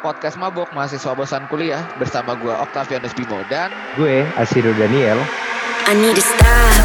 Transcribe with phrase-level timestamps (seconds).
[0.00, 3.68] podcast Mabok mahasiswa bosan kuliah bersama gue Octavianus Bimo dan
[4.00, 5.20] gue Asido Daniel.
[5.88, 6.80] I need to stop.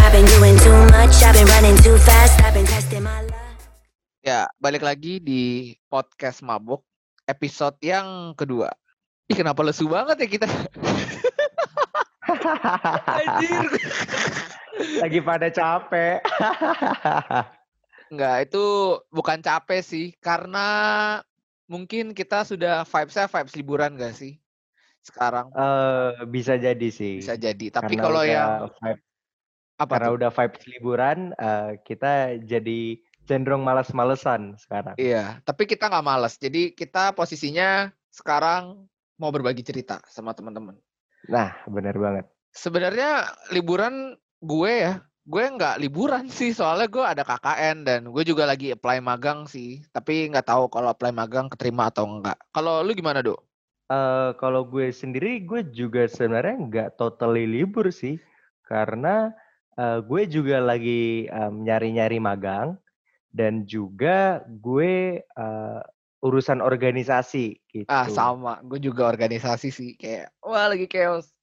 [0.00, 1.20] I've been doing too much.
[1.20, 2.40] I've been running too fast.
[2.40, 3.36] I've been testing my luck.
[4.24, 6.84] ya balik lagi di podcast Mabok
[7.28, 8.72] episode yang kedua.
[9.28, 10.48] Ih kenapa lesu banget ya kita?
[13.20, 13.68] Anjir.
[15.04, 16.24] Lagi pada capek.
[18.08, 18.64] Enggak, itu
[19.12, 20.66] bukan capek sih karena
[21.68, 24.40] mungkin kita sudah vibes-nya vibes liburan gak sih?
[25.04, 27.22] Sekarang Eh, bisa jadi sih.
[27.22, 27.66] bisa jadi.
[27.70, 29.04] Tapi Karena kalau yang vibe-
[29.78, 30.14] apa karena tuh?
[30.18, 32.12] udah vibes liburan, eh, kita
[32.42, 32.80] jadi
[33.28, 34.96] cenderung malas-malesan sekarang.
[34.98, 36.34] Iya, tapi kita nggak malas.
[36.40, 38.88] Jadi kita posisinya sekarang
[39.20, 40.74] mau berbagi cerita sama teman-teman.
[41.28, 42.24] Nah, bener banget.
[42.50, 44.94] Sebenarnya liburan gue ya,
[45.28, 49.84] gue nggak liburan sih, soalnya gue ada KKN dan gue juga lagi apply magang sih.
[49.92, 52.40] Tapi nggak tahu kalau apply magang keterima atau enggak.
[52.50, 53.38] Kalau lu gimana, Dok?
[53.88, 58.16] Eh, kalau gue sendiri, gue juga sebenarnya nggak totally libur sih,
[58.64, 59.32] karena
[59.76, 62.76] eh, gue juga lagi em, nyari-nyari magang
[63.32, 65.80] dan juga gue eh,
[66.18, 67.88] urusan organisasi gitu.
[67.88, 68.58] Ah, sama.
[68.66, 69.90] Gue juga organisasi sih.
[69.94, 71.37] Kayak, wah lagi chaos.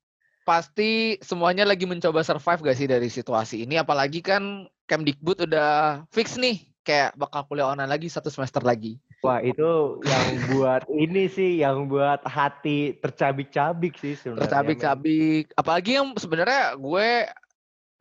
[0.45, 3.81] Pasti semuanya lagi mencoba survive gak sih dari situasi ini?
[3.81, 6.61] Apalagi kan Kemdikbud udah fix nih.
[6.85, 9.01] Kayak bakal kuliah online lagi satu semester lagi.
[9.25, 14.45] Wah itu yang buat ini sih, yang buat hati tercabik-cabik sih sebenarnya.
[14.45, 15.49] Tercabik-cabik.
[15.57, 17.25] Apalagi yang sebenarnya gue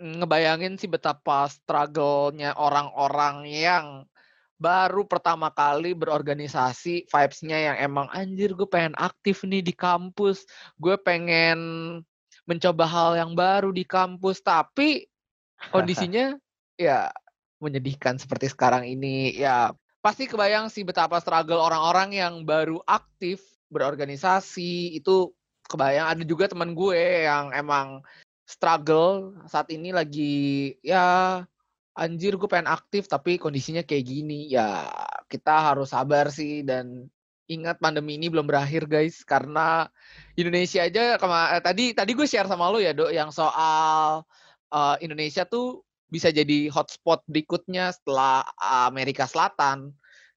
[0.05, 4.05] ngebayangin sih betapa struggle-nya orang-orang yang
[4.61, 10.45] baru pertama kali berorganisasi, vibes-nya yang emang anjir gue pengen aktif nih di kampus,
[10.77, 11.59] gue pengen
[12.45, 15.09] mencoba hal yang baru di kampus, tapi
[15.73, 16.37] kondisinya
[16.81, 17.09] ya
[17.61, 19.33] menyedihkan seperti sekarang ini.
[19.37, 19.73] Ya
[20.05, 23.41] pasti kebayang sih betapa struggle orang-orang yang baru aktif
[23.73, 25.33] berorganisasi itu
[25.65, 28.05] kebayang ada juga teman gue yang emang
[28.45, 31.41] struggle saat ini lagi ya
[31.97, 34.93] anjir gue pengen aktif tapi kondisinya kayak gini ya
[35.33, 37.09] kita harus sabar sih dan
[37.47, 39.89] ingat pandemi ini belum berakhir guys karena
[40.35, 44.25] Indonesia aja kema- eh, tadi tadi gue share sama lo ya dok yang soal
[44.73, 45.85] eh, Indonesia tuh
[46.15, 48.47] bisa jadi hotspot berikutnya setelah
[48.87, 49.91] Amerika Selatan.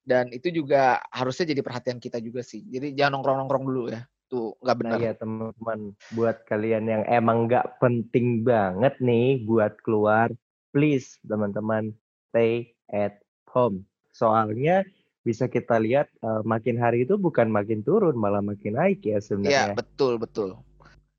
[0.08, 2.64] Dan itu juga harusnya jadi perhatian kita juga sih.
[2.66, 4.02] Jadi jangan nongkrong-nongkrong dulu ya.
[4.32, 5.80] Tuh nggak benar Nah ya teman-teman,
[6.16, 10.32] buat kalian yang emang nggak penting banget nih buat keluar,
[10.72, 11.92] please teman-teman
[12.32, 13.20] stay at
[13.52, 13.84] home.
[14.16, 14.88] Soalnya
[15.28, 19.24] bisa kita lihat eh, makin hari itu bukan makin turun, malah makin naik ya Iya,
[19.28, 19.74] sebenarnya.
[19.76, 20.50] betul, betul.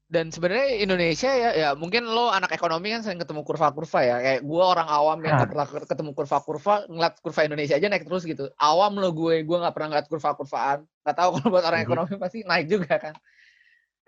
[0.08, 4.16] Dan sebenarnya Indonesia ya, ya mungkin lo anak ekonomi kan sering ketemu kurva-kurva ya.
[4.24, 8.24] Kayak gue orang awam yang nggak pernah ketemu kurva-kurva, ngeliat kurva Indonesia aja naik terus
[8.24, 8.48] gitu.
[8.56, 10.78] Awam lo gue, gue nggak pernah ngeliat kurva-kurvaan.
[11.04, 11.86] Gak tahu kalau buat orang Mhm.
[11.92, 13.14] ekonomi pasti naik juga kan.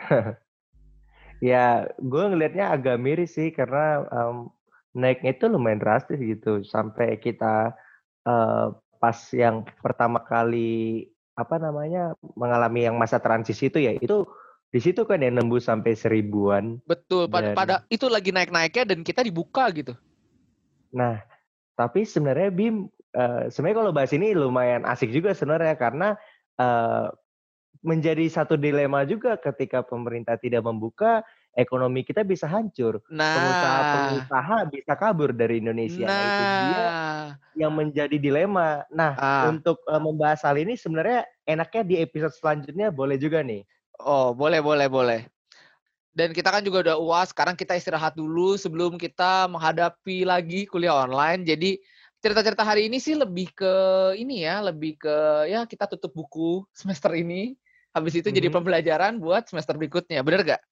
[1.40, 4.52] Ya, gue ngelihatnya agak miris sih karena em,
[4.92, 6.64] naiknya itu lumayan drastis gitu.
[6.64, 7.76] Sampai kita
[8.28, 8.66] eh,
[9.00, 14.28] pas yang pertama kali apa namanya mengalami yang masa transisi itu ya itu
[14.70, 16.78] di situ kan yang nembus sampai seribuan.
[16.86, 19.98] Betul, pada, Dan- pada itu lagi naik-naiknya dan kita dibuka gitu.
[20.94, 21.18] Nah,
[21.74, 26.14] tapi sebenarnya Bim, eh, sebenarnya kalau bahas ini lumayan asik juga sebenarnya karena
[26.60, 27.08] eh,
[27.80, 31.24] menjadi satu dilema juga ketika pemerintah tidak membuka,
[31.54, 33.02] ekonomi kita bisa hancur.
[33.10, 36.06] Nah, Pengusaha-pengusaha bisa kabur dari Indonesia.
[36.06, 37.26] Nah, itu dia nah,
[37.58, 38.86] yang menjadi dilema.
[38.90, 39.50] Nah, ah.
[39.50, 43.66] untuk eh, membahas hal ini sebenarnya enaknya di episode selanjutnya boleh juga nih.
[44.00, 45.20] Oh, boleh, boleh, boleh.
[46.10, 51.06] Dan kita kan juga udah UAS, sekarang kita istirahat dulu sebelum kita menghadapi lagi kuliah
[51.06, 51.46] online.
[51.46, 51.78] Jadi
[52.20, 53.72] cerita-cerita hari ini sih lebih ke
[54.18, 55.16] ini ya, lebih ke
[55.48, 57.54] ya kita tutup buku semester ini.
[57.94, 58.54] Habis itu jadi Mhm.
[58.54, 60.22] pembelajaran buat semester berikutnya.
[60.22, 60.62] Bener gak?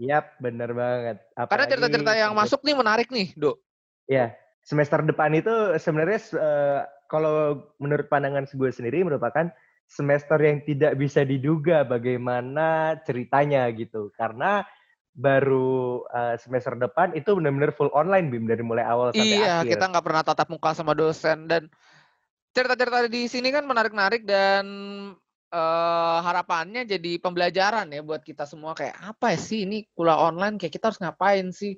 [0.00, 1.16] Yap, bener banget.
[1.36, 3.56] Karena Apalagi cerita-cerita yang masuk nih menarik nih, Dok.
[4.08, 4.32] Ya,
[4.64, 6.80] semester depan itu sebenarnya eh,
[7.12, 9.52] kalau menurut pandangan gue sendiri merupakan
[9.84, 14.08] semester yang tidak bisa diduga bagaimana ceritanya gitu.
[14.16, 14.64] Karena
[15.12, 19.76] baru eh, semester depan itu benar-benar full online Bim dari mulai awal sampai Iya, akhir.
[19.76, 21.68] kita nggak pernah tatap muka sama dosen dan
[22.56, 24.64] cerita-cerita di sini kan menarik-narik dan
[25.52, 28.72] eh, harapannya jadi pembelajaran ya buat kita semua.
[28.72, 30.56] Kayak apa sih ini kuliah online?
[30.56, 31.76] Kayak kita harus ngapain sih?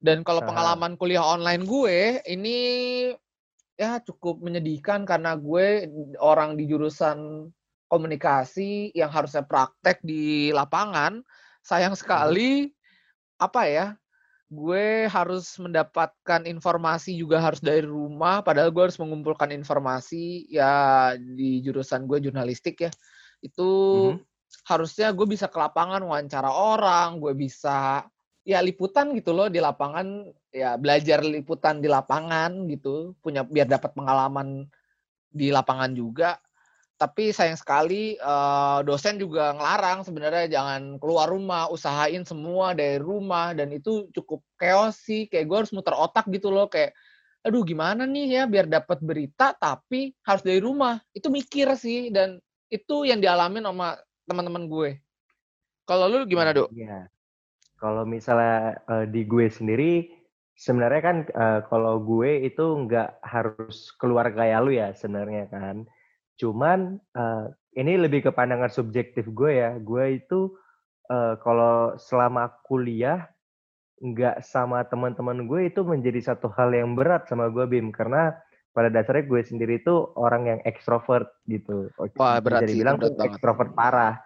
[0.00, 2.58] Dan kalau pengalaman kuliah online gue ini
[3.76, 5.88] ya cukup menyedihkan karena gue
[6.20, 7.48] orang di jurusan
[7.88, 11.20] komunikasi yang harusnya praktek di lapangan
[11.60, 12.72] sayang sekali
[13.36, 13.86] apa ya
[14.50, 21.62] gue harus mendapatkan informasi juga harus dari rumah padahal gue harus mengumpulkan informasi ya di
[21.62, 22.90] jurusan gue jurnalistik ya
[23.46, 23.70] itu
[24.18, 24.26] Mhm.
[24.66, 28.02] harusnya gue bisa ke lapangan wawancara orang gue bisa
[28.42, 33.94] ya liputan gitu loh di lapangan ya belajar liputan di lapangan gitu punya biar dapat
[33.94, 34.66] pengalaman
[35.30, 36.42] di lapangan juga
[37.00, 43.56] tapi sayang sekali eh, dosen juga ngelarang sebenarnya jangan keluar rumah usahain semua dari rumah
[43.56, 46.92] dan itu cukup chaos sih kayak gue harus muter otak gitu loh kayak
[47.40, 52.36] aduh gimana nih ya biar dapat berita tapi harus dari rumah itu mikir sih dan
[52.68, 53.96] itu yang dialamin sama
[54.28, 55.00] teman-teman gue
[55.88, 57.08] kalau lu gimana dok Iya.
[57.80, 60.04] Kalau misalnya eh, di gue sendiri,
[60.52, 65.88] sebenarnya kan eh, kalau gue itu nggak harus keluar kayak lu ya sebenarnya kan.
[66.40, 67.46] Cuman eh,
[67.76, 69.76] ini lebih ke pandangan subjektif gue ya.
[69.76, 70.56] Gue itu
[71.12, 73.28] eh, kalau selama kuliah
[74.00, 78.32] nggak sama teman-teman gue itu menjadi satu hal yang berat sama gue Bim karena
[78.72, 81.92] pada dasarnya gue sendiri itu orang yang ekstrovert gitu.
[82.16, 84.16] Wah, berat Bisa sih, dibilang berat ekstrovert parah.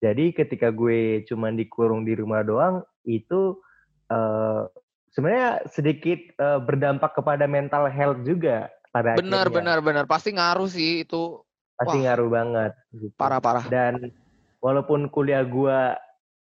[0.00, 3.60] Jadi ketika gue cuman dikurung di rumah doang itu
[4.08, 4.64] eh,
[5.12, 9.56] sebenarnya sedikit eh, berdampak kepada mental health juga pada benar akhirnya.
[9.60, 11.44] benar benar pasti ngaruh sih itu
[11.80, 12.04] Pasti Wah.
[12.12, 12.72] ngaruh banget.
[12.92, 13.14] Gitu.
[13.16, 14.12] parah parah Dan
[14.60, 15.96] walaupun kuliah gue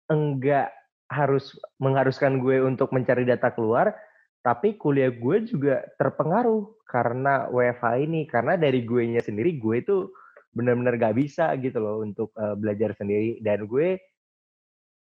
[0.10, 0.74] enggak
[1.08, 3.94] harus mengharuskan gue untuk mencari data keluar,
[4.42, 8.26] tapi kuliah gue juga terpengaruh karena WFH ini.
[8.26, 10.10] Karena dari gue nya sendiri, gue itu
[10.58, 13.38] benar-benar gak bisa gitu loh untuk eh, belajar sendiri.
[13.46, 14.02] Dan gue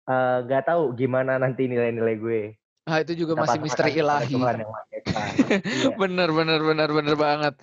[0.06, 2.42] eh, gak tahu gimana nanti nilai-nilai gue.
[2.88, 4.72] ah itu juga masih Dapat misteri makan kepada ilahi yang.
[5.08, 5.96] Iya.
[6.00, 7.54] bener bener bener bener banget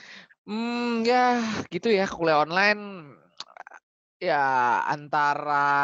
[0.45, 1.41] hmm ya
[1.73, 3.17] gitu ya kuliah online
[4.21, 4.45] ya
[4.89, 5.75] antara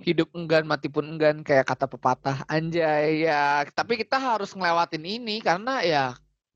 [0.00, 3.62] hidup enggan mati pun enggan kayak kata pepatah anjay ya.
[3.70, 6.04] Tapi kita harus ngelewatin ini karena ya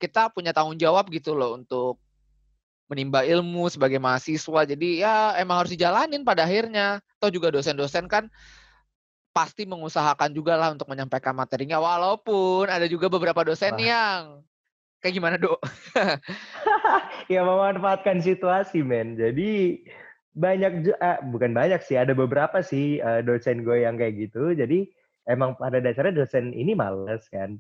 [0.01, 2.01] kita punya tanggung jawab gitu loh untuk
[2.91, 4.61] menimba ilmu sebagai mahasiswa.
[4.67, 6.99] Jadi ya emang harus dijalanin pada akhirnya.
[7.21, 8.29] Atau juga dosen-dosen kan
[9.37, 13.85] pasti mengusahakan juga lah untuk menyampaikan materinya walaupun ada juga beberapa dosen Wah.
[13.85, 14.21] yang
[15.01, 15.61] kayak gimana dok?
[17.27, 19.19] Ya memanfaatkan situasi men.
[19.19, 19.83] Jadi
[20.37, 24.55] banyak eh, bukan banyak sih ada beberapa sih eh, dosen gue yang kayak gitu.
[24.55, 24.87] Jadi
[25.27, 27.59] emang pada dasarnya dosen ini males kan.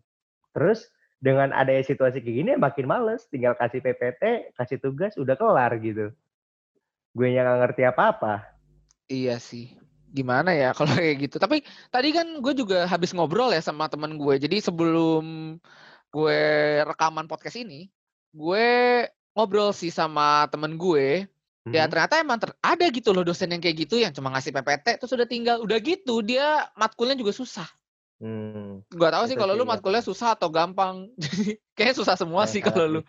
[0.54, 0.86] Terus
[1.18, 3.26] dengan adanya situasi kayak gini makin males.
[3.26, 6.14] Tinggal kasih PPT kasih tugas udah kelar gitu.
[7.16, 8.46] Gue yang nggak ngerti apa-apa.
[9.10, 9.74] Iya sih.
[10.14, 11.36] Gimana ya kalau kayak gitu.
[11.42, 14.34] Tapi tadi kan gue juga habis ngobrol ya sama teman gue.
[14.38, 15.58] Jadi sebelum
[16.10, 16.40] gue
[16.84, 17.88] rekaman podcast ini,
[18.30, 18.68] gue
[19.32, 21.26] ngobrol sih sama temen gue.
[21.66, 21.90] Ya Mhm.
[21.90, 25.10] ternyata emang ter- ada gitu loh dosen yang kayak gitu yang cuma ngasih PPT terus
[25.10, 25.58] udah tinggal.
[25.58, 27.66] Udah gitu dia matkulnya juga susah.
[28.16, 31.10] Hmm, Gak tahu sih kalau lu matkulnya susah atau gampang.
[31.76, 33.00] Kayaknya susah semua yang sih kalau lu.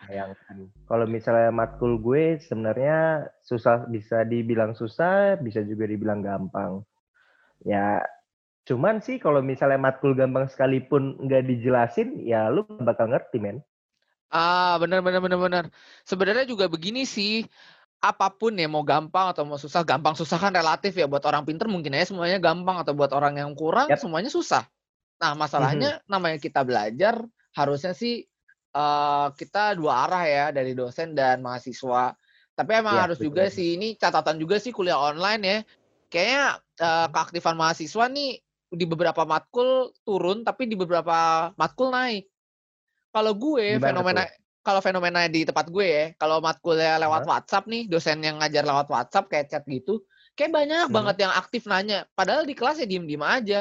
[0.84, 6.84] Kalau misalnya matkul gue sebenarnya susah bisa dibilang susah, bisa juga dibilang gampang.
[7.64, 8.04] Ya,
[8.68, 13.64] cuman sih kalau misalnya matkul gampang sekalipun nggak dijelasin, ya lu bakal ngerti men.
[14.28, 15.64] Ah, benar benar benar benar.
[16.04, 17.48] Sebenarnya juga begini sih.
[17.98, 21.42] Apa pun ya mau gampang atau mau susah, gampang susah kan relatif ya buat orang
[21.42, 23.98] pinter mungkin aja semuanya gampang atau buat orang yang kurang Yap.
[23.98, 24.62] semuanya susah.
[25.18, 27.18] Nah, masalahnya namanya kita belajar
[27.58, 28.22] harusnya sih
[28.70, 32.14] eh, kita dua arah ya dari dosen dan mahasiswa.
[32.54, 33.26] Tapi emang Iya, harus betul.
[33.34, 35.58] juga sih ini catatan juga sih kuliah online ya.
[36.06, 36.44] Kayaknya
[36.78, 38.38] eh, keaktifan mahasiswa nih
[38.72, 42.28] di beberapa matkul turun tapi di beberapa matkul naik.
[43.14, 44.24] Kalau gue Gimana fenomena
[44.66, 48.92] kalau fenomena di tempat gue ya, kalau matkulnya lewat WhatsApp nih, dosen yang ngajar lewat
[48.92, 50.04] WhatsApp kayak chat gitu,
[50.36, 50.92] kayak banyak Mhm.
[50.92, 52.04] banget yang aktif nanya.
[52.12, 53.60] Padahal di kelas ya diem-diem aja.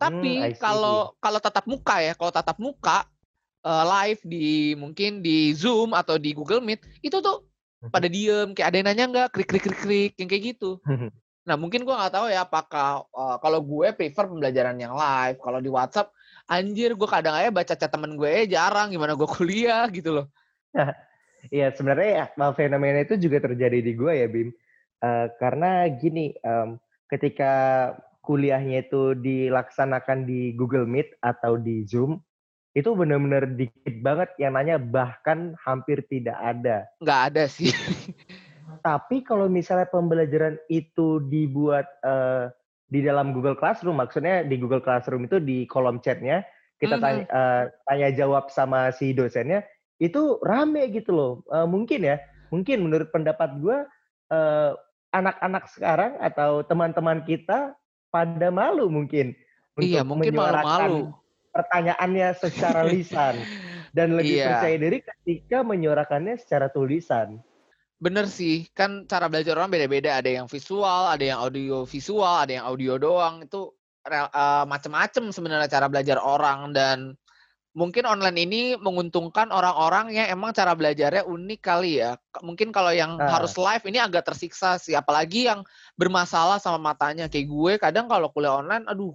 [0.00, 0.58] Tapi Hmm, I see.
[0.60, 3.06] kalau kalau tatap muka ya, kalau tatap muka
[3.64, 7.46] eh, live di mungkin di Zoom atau di Google Meet, itu tuh
[7.82, 7.90] Mhm.
[7.94, 10.80] pada diem, kayak ada yang nanya nggak, klik klik klik klik, yang kayak gitu.
[11.42, 15.58] Nah mungkin gua nggak tahu ya apakah eh, kalau gue prefer pembelajaran yang live, kalau
[15.58, 16.14] di WhatsApp,
[16.46, 20.26] anjir gue kadang aja baca chat temen gue jarang, gimana gue kuliah gitu loh.
[21.50, 24.54] Iya sebenarnya ya, uh, fenomena itu juga terjadi di gue ya Bim.
[25.02, 26.78] Eh, karena gini, em,
[27.10, 27.52] ketika
[28.22, 32.22] kuliahnya itu dilaksanakan di Google Meet atau di Zoom,
[32.72, 36.86] itu benar-benar dikit banget yang nanya bahkan hampir tidak ada.
[37.02, 37.74] Nggak ada sih.
[38.82, 42.50] Tapi kalau misalnya pembelajaran itu dibuat eh,
[42.90, 46.42] di dalam Google Classroom, maksudnya di Google Classroom itu di kolom chatnya
[46.76, 47.02] kita Mhm.
[47.02, 49.62] tanya, eh, tanya jawab sama si dosennya,
[49.96, 51.32] itu rame gitu loh.
[51.48, 52.18] Eh, mungkin ya,
[52.50, 53.78] mungkin menurut pendapat gue
[54.32, 54.72] eh,
[55.12, 57.76] anak-anak sekarang atau teman-teman kita
[58.08, 59.36] pada malu mungkin
[59.76, 61.12] Iya, mungkin menyuarakan malu-malu.
[61.52, 63.44] pertanyaannya secara lisan
[63.92, 64.46] dan lebih Iya.
[64.56, 67.44] percaya diri ketika menyuarakannya secara tulisan.
[68.02, 70.18] Bener sih, kan cara belajar orang beda-beda.
[70.18, 73.46] Ada yang visual, ada yang audio visual, ada yang audio doang.
[73.46, 73.78] Itu
[74.10, 77.14] eh, macem-macem sebenarnya cara belajar orang dan
[77.72, 82.18] mungkin online ini menguntungkan orang-orang yang emang cara belajarnya unik kali ya.
[82.42, 83.38] Mungkin kalau yang Ah.
[83.38, 85.62] harus live ini agak tersiksa sih, apalagi yang
[85.94, 87.30] bermasalah sama matanya.
[87.30, 89.14] Kayak gue kadang kalau kuliah online, aduh,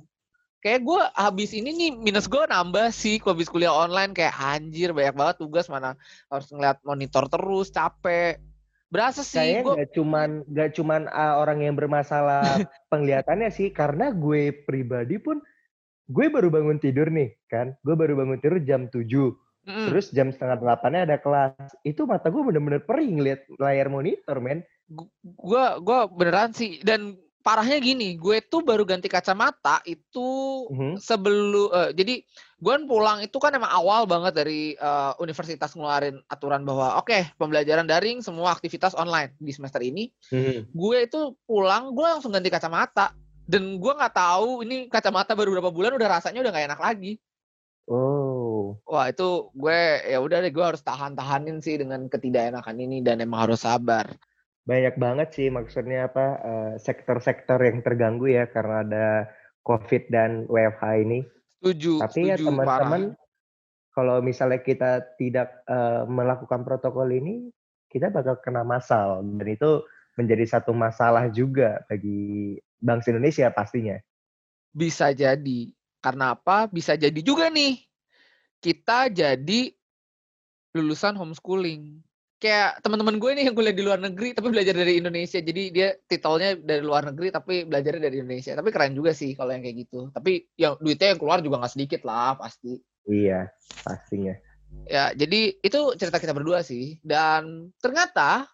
[0.63, 5.13] kayak gue habis ini nih minus gue nambah sih habis kuliah online kayak anjir banyak
[5.13, 5.93] banget tugas mana
[6.33, 8.41] harus ngeliat monitor terus capek
[8.87, 12.43] berasa sih Kayaknya gue nggak cuman nggak cuman ah, orang yang bermasalah
[12.91, 15.43] penglihatannya sih, karena gue pribadi pun
[16.07, 19.35] gue baru bangun tidur nih kan, gue baru bangun tidur jam 7
[19.67, 24.39] Mm, terus jam setengah delapannya ada kelas, itu mata gue bener-bener perih ngeliat layar monitor
[24.39, 24.63] men.
[24.87, 26.79] gue gue beneran sih.
[26.79, 30.27] Dan parahnya gini gue tuh baru ganti kacamata itu
[30.71, 31.03] Mhm.
[31.03, 32.15] sebelum eh, jadi
[32.57, 37.37] gue kan pulang itu kan emang awal banget dari eh, universitas ngeluarin aturan bahwa oke
[37.37, 39.37] pembelajaran daring semua aktivitas online.
[39.37, 40.73] Di semester ini Mhm.
[40.73, 43.13] gue itu pulang gue langsung ganti kacamata.
[43.47, 47.13] Dan gue nggak tahu ini kacamata baru berapa bulan udah rasanya udah nggak enak lagi.
[47.87, 52.99] Oh, wah itu gue ya udah deh gue harus tahan tahanin sih dengan ketidakenakan ini
[52.99, 54.11] dan emang harus sabar.
[54.67, 59.07] Banyak banget sih maksudnya apa eh, sektor-sektor yang terganggu ya karena ada
[59.63, 61.19] COVID dan WFH ini.
[61.67, 62.63] Setuju Tapi ya setuju, parah.
[62.63, 63.01] teman-teman,
[63.91, 67.51] kalau misalnya kita tidak eh, melakukan protokol ini,
[67.91, 69.83] kita bakal kena masal dan itu
[70.15, 73.97] menjadi satu masalah juga bagi bangsa Indonesia pastinya.
[74.73, 75.73] bisa jadi.
[75.97, 76.69] Karena apa?
[76.69, 77.81] Bisa jadi juga nih.
[78.61, 79.73] Kita jadi
[80.77, 82.06] lulusan homeschooling
[82.37, 85.41] kayak teman-teman gue nih yang kuliah di luar negeri tapi belajar dari Indonesia.
[85.41, 88.53] Jadi dia titelnya dari luar negeri tapi belajarnya dari Indonesia.
[88.53, 90.13] Tapi keren juga sih kalau yang kayak gitu.
[90.13, 92.77] Tapi yang duitnya yang keluar juga nggak sedikit lah pasti.
[93.07, 93.49] Iya,
[93.81, 94.35] pastinya.
[94.87, 97.01] ya jadi itu cerita kita berdua sih.
[97.01, 98.45] Dan ternyata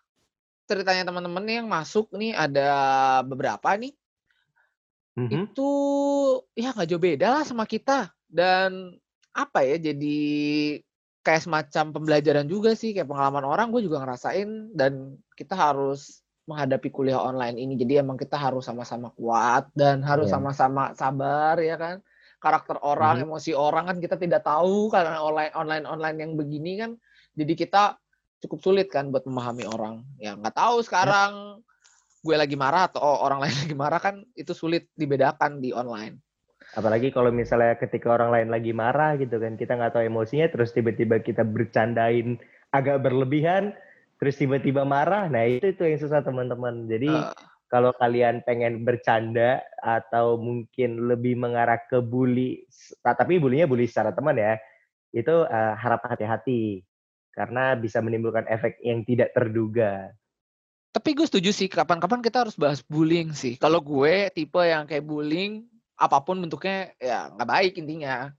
[0.64, 2.70] ceritanya teman-teman yang masuk nih ada
[3.28, 3.94] beberapa nih.
[5.14, 5.30] Mhm.
[5.46, 5.70] itu
[6.58, 8.10] ya nggak jauh beda lah sama kita.
[8.26, 8.98] Dan
[9.34, 10.22] apa ya jadi
[11.24, 16.92] kayak semacam pembelajaran juga sih kayak pengalaman orang gue juga ngerasain dan kita harus menghadapi
[16.92, 20.36] kuliah online ini jadi emang kita harus sama-sama kuat dan harus Iya.
[20.36, 22.04] sama-sama sabar ya kan
[22.44, 23.32] karakter orang Mhm.
[23.32, 26.92] emosi orang kan kita tidak tahu karena online online online yang begini kan
[27.40, 27.84] jadi kita
[28.44, 31.64] cukup sulit kan buat memahami orang ya nggak tahu sekarang
[32.24, 36.20] gue lagi marah atau orang lain lagi marah kan itu sulit dibedakan di online.
[36.74, 40.74] Apalagi kalau misalnya ketika orang lain lagi marah gitu kan, kita nggak tahu emosinya, terus
[40.74, 42.42] tiba-tiba kita bercandain
[42.74, 43.78] agak berlebihan,
[44.18, 45.30] terus tiba-tiba marah.
[45.30, 46.90] Nah itu itu yang susah teman-teman.
[46.90, 47.30] Jadi Eh,
[47.70, 52.66] kalau kalian pengen bercanda atau mungkin lebih mengarah ke bully,
[53.02, 54.58] tapi bulinya bully secara teman ya,
[55.14, 56.82] itu eh, harap hati-hati
[57.34, 60.14] karena bisa menimbulkan efek yang tidak terduga.
[60.94, 63.58] tapi gue setuju sih kapan-kapan kita harus bahas bullying sih.
[63.58, 65.66] Kalau gue tipe yang kayak bullying
[66.04, 68.32] apa pun bentuknya ya nggak baik intinya.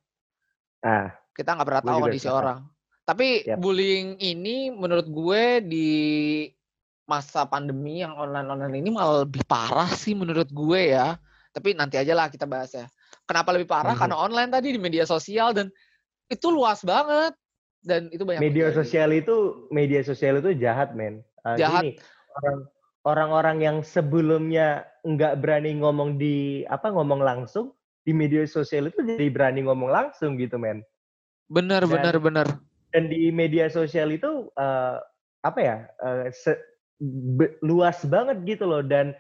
[0.85, 2.41] Ah, Kita nggak pernah tahu juga kondisi sepakat.
[2.45, 2.61] orang.
[3.05, 3.59] Tapi Yap.
[3.61, 5.91] bullying ini menurut gue di
[7.05, 11.17] masa pandemi yang online-online ini malah lebih parah sih menurut gue ya.
[11.53, 12.89] Tapi nanti aja lah kita bahas ya.
[13.25, 13.97] Kenapa lebih parah?
[13.97, 14.01] Mhm.
[14.05, 15.69] Karena online tadi di media sosial dan
[16.29, 17.37] itu luas banget
[17.85, 21.85] dan itu banyak media sosial itu media sosial itu jahat men Ah, Jahat.
[21.85, 22.01] gini,
[22.41, 22.65] orang
[23.05, 29.29] orang-orang yang sebelumnya nggak berani ngomong di apa ngomong langsung di media sosial itu jadi
[29.29, 30.81] berani ngomong langsung gitu men.
[31.49, 32.47] Bener, Dan- bener, bener.
[32.95, 34.97] dan di media sosial itu eh,
[35.45, 36.63] apa ya eh, se-
[37.37, 38.81] be- luas banget gitu loh.
[38.81, 39.13] Dan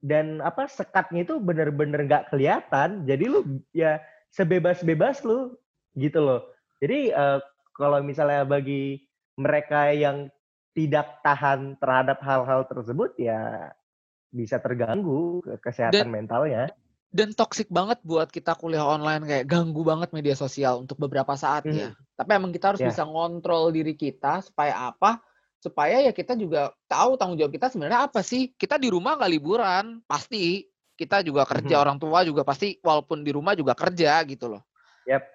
[0.00, 3.04] dan apa sekatnya itu bener-bener nggak kelihatan.
[3.04, 3.44] Jadi lu
[3.76, 4.00] ya
[4.32, 5.52] sebebas-bebas lu
[6.00, 6.40] gitu loh.
[6.80, 7.38] Jadi eh,
[7.76, 9.04] kalau misalnya bagi
[9.36, 10.32] mereka yang
[10.80, 13.68] tidak tahan terhadap hal-hal tersebut ya
[14.32, 16.72] bisa terganggu ke- kesehatan mentalnya
[17.10, 21.66] Dan toxic banget buat kita kuliah online kayak ganggu banget media sosial untuk beberapa saat
[21.66, 21.90] ya.
[22.14, 22.86] Tapi emang kita harus Ya.
[22.86, 25.18] bisa ngontrol diri kita supaya apa?
[25.58, 28.54] Supaya ya kita juga tahu tanggung jawab kita sebenarnya apa sih?
[28.54, 30.70] Kita di rumah nggak liburan, pasti.
[30.94, 31.82] Kita juga kerja, Mhm.
[31.82, 34.62] orang tua juga pasti walaupun di rumah juga kerja gitu loh.
[35.10, 35.26] Yap.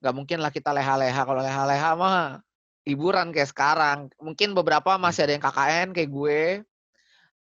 [0.00, 1.22] Gak mungkin lah kita leha-leha.
[1.28, 2.40] Kalau leha-leha mah
[2.82, 4.10] liburan kayak sekarang.
[4.18, 6.42] Mungkin beberapa masih ada yang KKN kayak gue.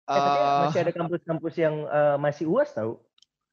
[0.04, 3.02] Eh, Eh, masih ada kampus-kampus yang eh, masih uas tau?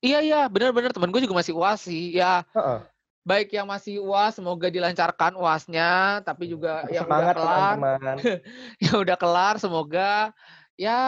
[0.02, 0.42] Iya iya.
[0.50, 2.14] Benar-benar temen gue juga masih uas sih.
[2.18, 2.80] Ya Heeh.
[3.22, 7.76] baik yang masih uas semoga dilancarkan uasnya tapi juga yang udah kelar.
[7.78, 8.16] teman-teman.
[8.84, 9.56] Yang udah kelar.
[9.62, 10.12] Semoga
[10.74, 11.00] ya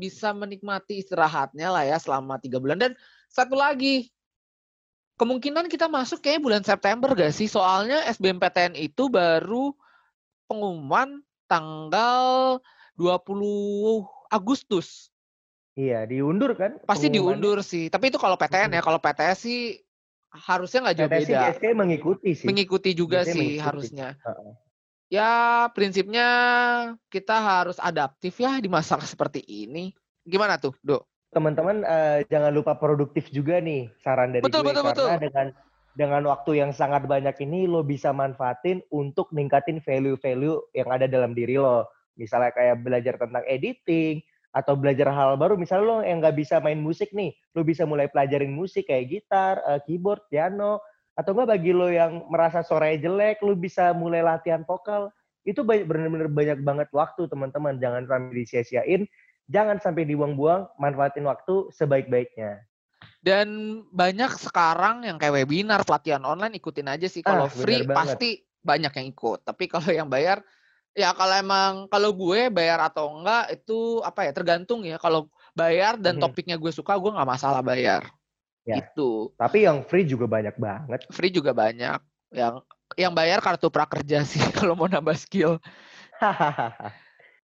[0.00, 2.80] bisa menikmati istirahatnya lah ya selama tiga bulan.
[2.80, 2.92] Dan
[3.28, 4.08] satu lagi
[5.18, 7.50] kemungkinan kita masuk kayak bulan September gak sih?
[7.50, 9.74] Soalnya SBMPTN itu baru
[10.46, 11.20] pengumuman
[11.50, 12.56] tanggal
[12.94, 15.10] 20 Agustus.
[15.78, 16.78] Iya, diundur kan?
[16.86, 17.90] Pasti diundur sih.
[17.90, 19.78] Tapi itu kalau PTN ya, kalau PTS sih
[20.28, 21.40] harusnya nggak jauh beda.
[21.48, 22.46] biasanya mengikuti sih.
[22.46, 23.64] Mengikuti juga sih mengikuti.
[23.64, 24.08] harusnya.
[24.20, 24.52] Heeh.
[25.08, 25.32] Ya
[25.72, 26.28] prinsipnya
[27.08, 29.96] kita harus adaptif ya di masa seperti ini.
[30.20, 31.07] Gimana tuh, Dok?
[31.28, 35.08] Teman-teman eh, jangan lupa produktif juga nih saran dari Betul, gue betul, karena betul.
[35.28, 35.46] dengan
[35.98, 41.34] dengan waktu yang sangat banyak ini lo bisa manfaatin untuk ningkatin value-value yang ada dalam
[41.34, 41.90] diri lo.
[42.14, 44.22] Misalnya kayak belajar tentang editing
[44.54, 45.58] atau belajar hal baru.
[45.58, 49.58] Misalnya lo yang nggak bisa main musik nih, lo bisa mulai pelajarin musik kayak gitar,
[49.66, 50.78] eh, keyboard, piano.
[51.18, 55.10] Atau enggak bagi lo yang merasa suaranya jelek, lo bisa mulai latihan vokal.
[55.42, 57.82] Itu bener-bener banyak banget waktu teman-teman.
[57.82, 59.02] Jangan sampai disia-siain,
[59.48, 62.62] jangan sampai dibuang-buang, manfaatin waktu sebaik-baiknya.
[63.18, 67.24] Dan banyak sekarang yang kayak webinar, pelatihan online ikutin aja sih.
[67.24, 69.42] Kalau Ah, free pasti banyak yang ikut.
[69.42, 70.44] Tapi kalau yang bayar,
[70.94, 75.02] ya kalau emang kalau gue bayar atau enggak itu apa ya tergantung ya.
[75.02, 75.26] Kalau
[75.56, 78.06] bayar dan topiknya gue suka, gue nggak masalah bayar.
[78.62, 78.84] Ya.
[78.84, 81.00] Itu Tapi yang free juga banyak banget.
[81.10, 81.98] free juga banyak.
[82.30, 82.54] Yang
[82.94, 85.58] yang bayar kartu prakerja sih kalau mau nambah skill.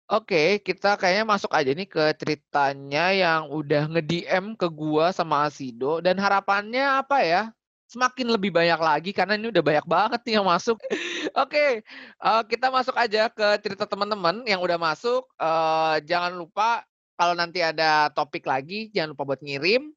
[0.05, 5.97] Oke, kita kayaknya masuk aja nih ke ceritanya yang udah nge-DM ke gua sama Asido
[5.97, 7.49] dan harapannya apa ya?
[7.89, 10.77] Semakin lebih banyak lagi karena ini udah banyak banget nih yang masuk.
[11.41, 11.81] Oke,
[12.21, 15.25] eh, kita masuk aja ke cerita teman-teman yang udah masuk.
[15.41, 16.85] Eh, jangan lupa
[17.17, 19.89] kalau nanti ada topik lagi jangan lupa buat ngirim.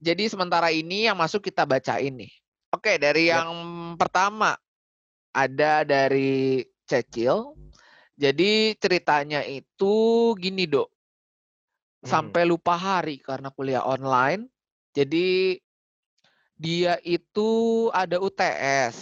[0.00, 2.32] Jadi sementara ini yang masuk kita bacain nih.
[2.72, 3.52] Oke, dari yang
[4.00, 4.56] pertama
[5.36, 7.52] ada dari Cecil.
[8.14, 9.94] Jadi ceritanya itu
[10.38, 10.88] gini, Dok.
[12.04, 12.08] Hmm.
[12.08, 14.46] Sampai lupa hari karena kuliah online.
[14.94, 15.58] Jadi
[16.54, 17.50] dia itu
[17.90, 18.96] ada UTS.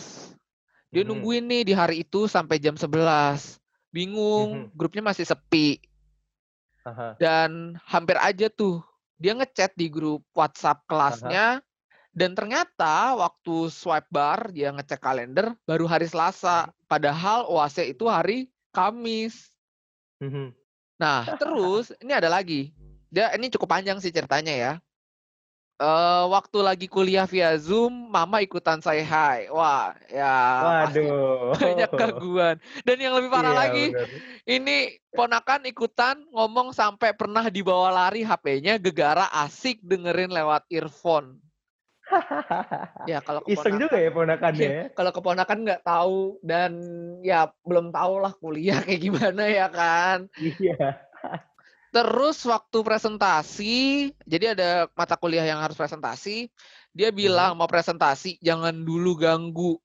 [0.88, 1.08] Dia Mhm.
[1.08, 3.60] nungguin nih di hari itu sampai jam 11.
[3.92, 4.72] Bingung, Mhm.
[4.72, 5.76] grupnya masih sepi.
[6.88, 7.14] Aha.
[7.20, 8.80] Dan hampir aja tuh
[9.20, 11.62] dia ngechat di grup WhatsApp kelasnya
[12.10, 16.72] dan ternyata waktu swipe bar dia ngecek kalender baru hari Selasa.
[16.90, 19.52] Padahal UAS itu hari Kamis.
[20.18, 20.50] Mhm.
[20.96, 22.72] Nah, terus ini ada lagi.
[23.12, 24.72] Dia ini cukup panjang sih ceritanya ya.
[25.82, 29.50] Eh waktu lagi kuliah via Zoom, mama ikutan say hi.
[29.50, 30.36] Wah, ya
[30.86, 31.58] Waduh.
[31.58, 32.56] banyak gangguan.
[32.86, 34.08] Dan yang lebih parah Iya, lagi, bener.
[34.46, 34.76] ini
[35.10, 41.42] ponakan ikutan ngomong sampai pernah dibawa lari HP-nya gegara asik dengerin lewat earphone.
[43.10, 44.84] Ya kalau Iseng juga ya ponakannya ya.
[44.94, 46.72] kalau keponakan nggak tahu dan
[47.24, 50.28] ya belum tahu lah kuliah kayak gimana ya kan.
[50.38, 51.00] Iya.
[51.92, 53.76] Terus waktu presentasi,
[54.24, 56.48] jadi ada mata kuliah yang harus presentasi,
[56.96, 59.76] dia bilang mau presentasi jangan dulu ganggu.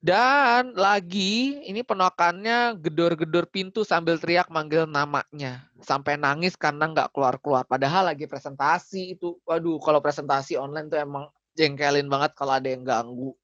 [0.00, 7.68] Dan lagi ini penokannya gedor-gedor pintu sambil teriak manggil namanya sampai nangis karena nggak keluar-keluar.
[7.68, 12.80] Padahal lagi presentasi itu, waduh kalau presentasi online tuh emang jengkelin banget kalau ada yang
[12.80, 13.36] ganggu.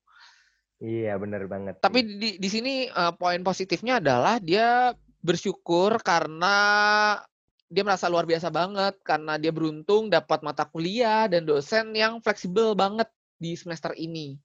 [0.80, 1.76] Iya, bener banget.
[1.84, 6.56] Tapi di di sini eh, poin positifnya adalah dia bersyukur karena
[7.68, 12.72] dia merasa luar biasa banget karena dia beruntung dapat mata kuliah dan dosen yang fleksibel
[12.72, 14.40] banget di semester ini.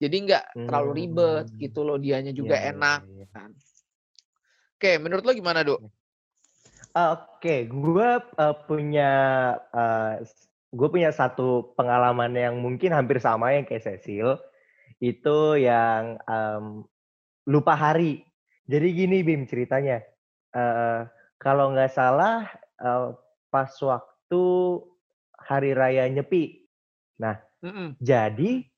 [0.00, 1.58] Jadi nggak terlalu ribet Hmm.
[1.60, 3.26] gitu loh, dianya juga Iya, iya, enak iya.
[3.36, 3.50] kan.
[4.80, 5.80] Oke, menurut lo gimana, Dok?
[6.90, 8.10] Oke, gue
[8.64, 9.12] punya
[10.70, 14.40] gue punya satu pengalaman yang mungkin hampir sama yang kayak Cecil.
[14.96, 16.86] Itu yang em,
[17.44, 18.24] lupa hari.
[18.64, 20.00] Jadi gini Bim ceritanya.
[20.56, 21.00] Eh,
[21.36, 22.48] kalau nggak salah
[22.80, 23.08] eh,
[23.52, 24.42] pas waktu
[25.36, 26.64] hari raya Nyepi.
[27.60, 28.00] Mm-mm.
[28.00, 28.69] Jadi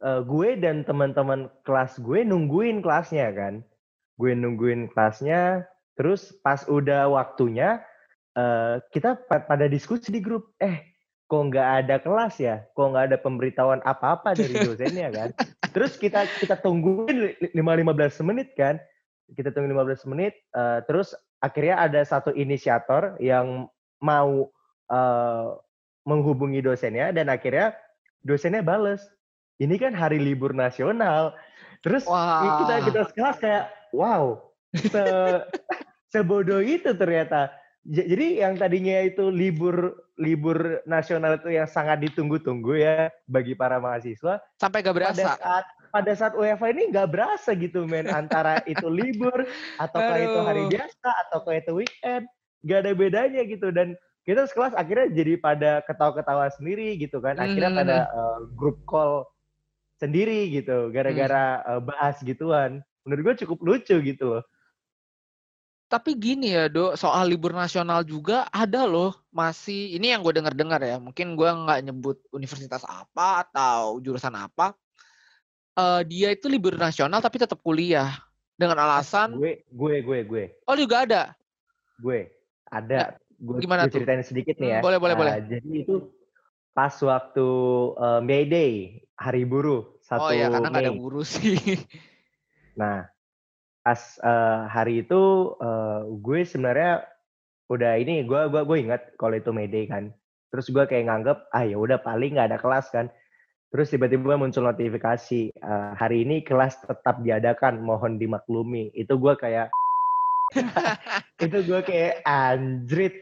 [0.00, 3.54] eh, gue dan teman-teman kelas gue nungguin kelasnya kan.
[4.20, 5.64] Gue nungguin kelasnya,
[5.96, 7.80] terus pas udah waktunya
[8.36, 10.52] eh, kita pa- pada diskusi di grup.
[10.60, 10.92] Eh,
[11.30, 12.64] kok nggak ada kelas ya?
[12.76, 15.30] Kok nggak ada pemberitahuan apa-apa dari dosennya kan?
[15.70, 18.76] Terus kita kita tungguin 5-15 menit kan.
[19.30, 23.70] Kita tunggu 15 menit, eh, terus akhirnya ada satu inisiator yang
[24.02, 24.50] mau
[24.90, 25.48] eh,
[26.08, 27.76] menghubungi dosennya dan akhirnya
[28.24, 29.04] dosennya bales
[29.60, 31.36] ini kan hari libur nasional.
[31.80, 34.40] Terus i- kita kita sekelas kayak wow,
[34.74, 35.04] se
[36.12, 37.52] sebodoh itu ternyata.
[37.80, 44.36] Jadi yang tadinya itu libur libur nasional itu yang sangat ditunggu-tunggu ya bagi para mahasiswa.
[44.60, 45.32] Sampai gak Pada berasa.
[45.36, 50.62] saat pada saat UEFA ini nggak berasa gitu men antara itu libur ataukah itu hari
[50.70, 52.30] biasa ataukah itu weekend
[52.62, 57.40] nggak ada bedanya gitu dan kita sekelas akhirnya jadi pada ketawa-ketawa sendiri gitu kan.
[57.40, 57.80] Akhirnya Hmm.
[57.80, 59.24] pada eh, grup call
[60.00, 62.80] sendiri gitu gara-gara eh, bahas gituan.
[63.04, 64.44] Menurut gue cukup lucu gitu loh.
[65.90, 70.78] Tapi gini ya, Do, soal libur nasional juga ada loh masih ini yang gue dengar-dengar
[70.80, 70.96] ya.
[71.02, 74.72] Mungkin gue nggak nyebut universitas apa atau jurusan apa.
[75.74, 78.18] Eh dia itu libur nasional tapi tetap kuliah
[78.54, 81.22] dengan alasan Gue gue gue gue oh juga ada.
[82.00, 82.28] gue
[82.68, 84.04] ada gue, Ya, gimana gue tuh?
[84.04, 84.78] ceritain sedikit nih ya.
[84.80, 85.34] Hmm, boleh, boleh, Nah, boleh.
[85.48, 85.94] Jadi itu
[86.70, 87.48] pas waktu
[87.98, 88.72] eh, May Day,
[89.20, 91.60] hari buruh satu Oh ya karena nggak ada guru sih.
[92.70, 93.04] Nah,
[93.84, 97.04] pas eh, hari itu eh, gue sebenarnya
[97.68, 100.08] udah ini gue gua gue ingat kalau itu May Day kan.
[100.48, 103.12] Terus gue kayak nganggep ah ya udah paling nggak ada kelas kan.
[103.68, 108.88] Terus tiba-tiba muncul notifikasi eh, hari ini kelas tetap diadakan, mohon dimaklumi.
[108.96, 109.68] Itu gue kayak
[111.44, 113.14] itu gue kayak anjrit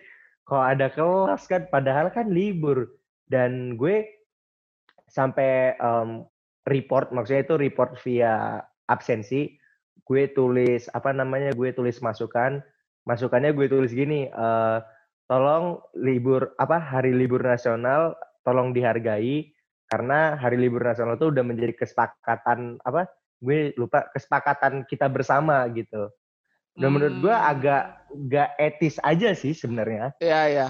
[0.47, 2.89] kok ada kelas kan padahal kan libur
[3.29, 4.18] dan gue
[5.09, 6.25] sampai em,
[6.69, 9.57] report maksudnya itu report via absensi
[10.05, 12.61] gue tulis apa namanya gue tulis masukan
[13.05, 14.79] masukannya gue tulis gini eh,
[15.29, 19.53] tolong libur apa hari libur nasional tolong dihargai
[19.89, 23.09] karena hari libur nasional itu udah menjadi kesepakatan apa
[23.41, 26.09] gue lupa kesepakatan kita bersama gitu
[26.79, 27.51] dan menurut gue Hmm.
[27.53, 27.85] agak
[28.31, 30.67] gak etis aja sih sebenarnya Iya ya.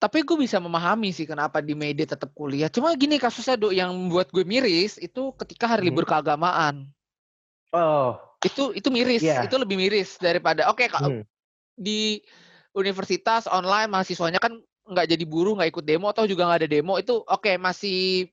[0.00, 2.72] Tapi gue bisa memahami sih kenapa di media tetap kuliah.
[2.72, 5.88] Cuma gini kasusnya do yang membuat gue miris itu ketika hari Hmm.
[5.92, 6.88] libur keagamaan.
[7.76, 9.44] oh Itu itu miris, Iya.
[9.44, 11.22] itu lebih miris daripada oke kalau hmm,
[11.76, 12.24] di
[12.72, 14.56] universitas online mahasiswanya kan
[14.88, 18.32] nggak jadi buruh nggak ikut demo atau juga nggak ada demo itu oke masih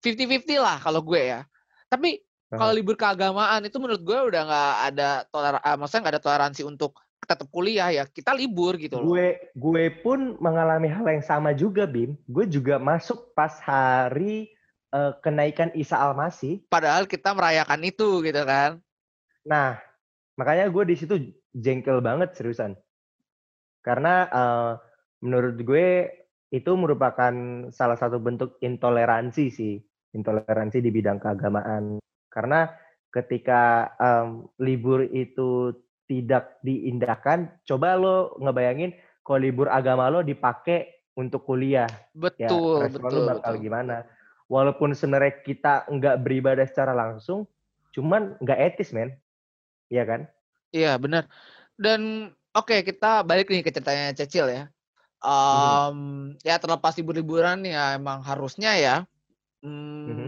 [0.00, 1.44] 50-50 lah kalau gue ya.
[1.92, 6.24] Tapi kalau libur keagamaan itu menurut gue udah nggak ada toler, ah, maksudnya nggak ada
[6.24, 9.14] toleransi untuk tetap kuliah ya kita libur gitu loh.
[9.14, 14.50] gue gue pun mengalami hal yang sama juga bim gue juga masuk pas hari
[14.90, 18.82] eh, kenaikan Isa Almasih Padahal kita merayakan itu gitu kan.
[19.42, 19.78] Nah,
[20.38, 21.14] makanya gue di situ
[21.54, 22.74] jengkel banget seriusan.
[23.82, 24.72] Karena eh,
[25.22, 26.10] menurut gue
[26.52, 27.32] itu merupakan
[27.72, 29.80] salah satu bentuk intoleransi sih,
[30.12, 31.96] intoleransi di bidang keagamaan.
[32.28, 32.68] Karena
[33.08, 35.72] ketika em, libur itu
[36.10, 41.88] tidak diindahkan, coba lo ngebayangin kalau libur agama lo dipakai untuk kuliah,
[42.40, 43.64] ya Betul, respon betul, lo bakal betul.
[43.64, 43.96] gimana?
[44.50, 47.48] Walaupun sebenarnya kita nggak beribadah secara langsung,
[47.96, 49.16] cuman nggak etis men,
[49.92, 50.20] Iya kan?
[50.72, 51.28] Iya, benar.
[51.76, 54.64] Dan oke, kita balik nih ke ceritanya Cecil ya.
[55.22, 55.98] Em,
[56.42, 58.96] ya terlepas libur-liburan ya emang harusnya ya.
[59.62, 60.21] hmm,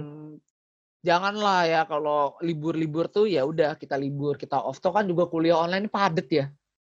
[1.04, 4.80] Janganlah ya kalau libur-libur tuh ya udah kita libur, kita off.
[4.80, 6.46] Toh kan juga kuliah online padet ya.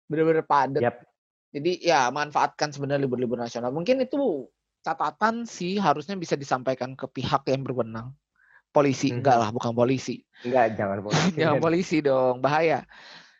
[0.06, 0.86] Bener-bener padet.
[0.86, 1.02] Yap.
[1.50, 3.74] Jadi ya manfaatkan sebenarnya libur-libur nasional.
[3.74, 4.46] Mungkin itu
[4.86, 8.14] catatan sih harusnya bisa disampaikan ke pihak yang berwenang.
[8.70, 9.18] Polisi, Mhm.
[9.18, 10.22] enggak lah, bukan polisi.
[10.46, 11.34] Enggak, jangan polisi.
[11.34, 12.86] Jangan polisi dong, bahaya.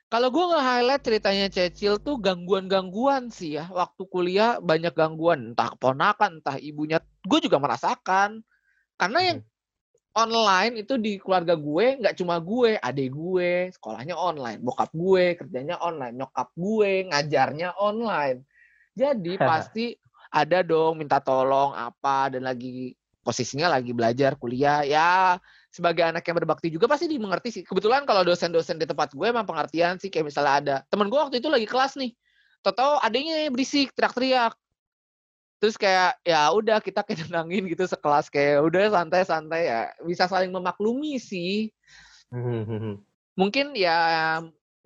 [0.06, 3.70] Kalau gue nge-highlight ceritanya Cecil tuh gangguan-gangguan sih ya.
[3.70, 6.98] Waktu kuliah banyak gangguan, entah keponakan, entah ibunya.
[7.26, 8.42] Gue juga merasakan.
[8.96, 9.38] Karena yang
[10.16, 15.76] online itu di keluarga gue nggak cuma gue, adik gue, sekolahnya online, bokap gue kerjanya
[15.84, 18.48] online, nyokap gue ngajarnya online.
[18.96, 19.92] Jadi pasti
[20.32, 25.34] ada dong minta tolong apa dan lagi posisinya lagi belajar kuliah ya
[25.68, 27.62] sebagai anak yang berbakti juga pasti dimengerti sih.
[27.66, 31.44] Kebetulan kalau dosen-dosen di tempat gue emang pengertian sih kayak misalnya ada temen gue waktu
[31.44, 32.16] itu lagi kelas nih,
[32.64, 34.56] tahu adanya berisik teriak-teriak.
[35.56, 40.52] Terus kayak ya udah kita kayak tenangin gitu sekelas kayak udah santai-santai ya bisa saling
[40.52, 41.72] memaklumi sih.
[43.36, 43.98] Mungkin ya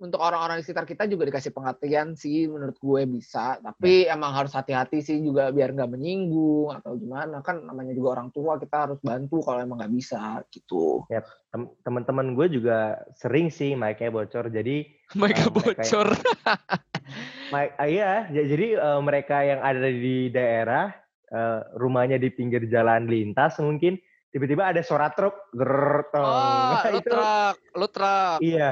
[0.01, 4.49] untuk orang-orang di sekitar kita juga dikasih pengertian sih menurut gue bisa tapi emang harus
[4.51, 8.97] hati-hati sih juga biar nggak menyinggung atau gimana kan namanya juga orang tua kita harus
[8.99, 11.05] bantu kalau emang nggak bisa gitu
[11.51, 14.47] Tem- Teman-teman gue juga sering sih mic-nya bocor.
[14.47, 14.87] Jadi
[15.21, 16.07] mereka Eh, mereka- bocor
[17.53, 20.95] mic, ah, iya, jadi eh, mereka yang ada di daerah
[21.27, 23.99] eh, rumahnya di pinggir jalan lintas mungkin
[24.31, 26.23] tiba-tiba ada suara truk gerrrr, tong.
[26.23, 28.69] oh lu Itu- truk lu truk Iya.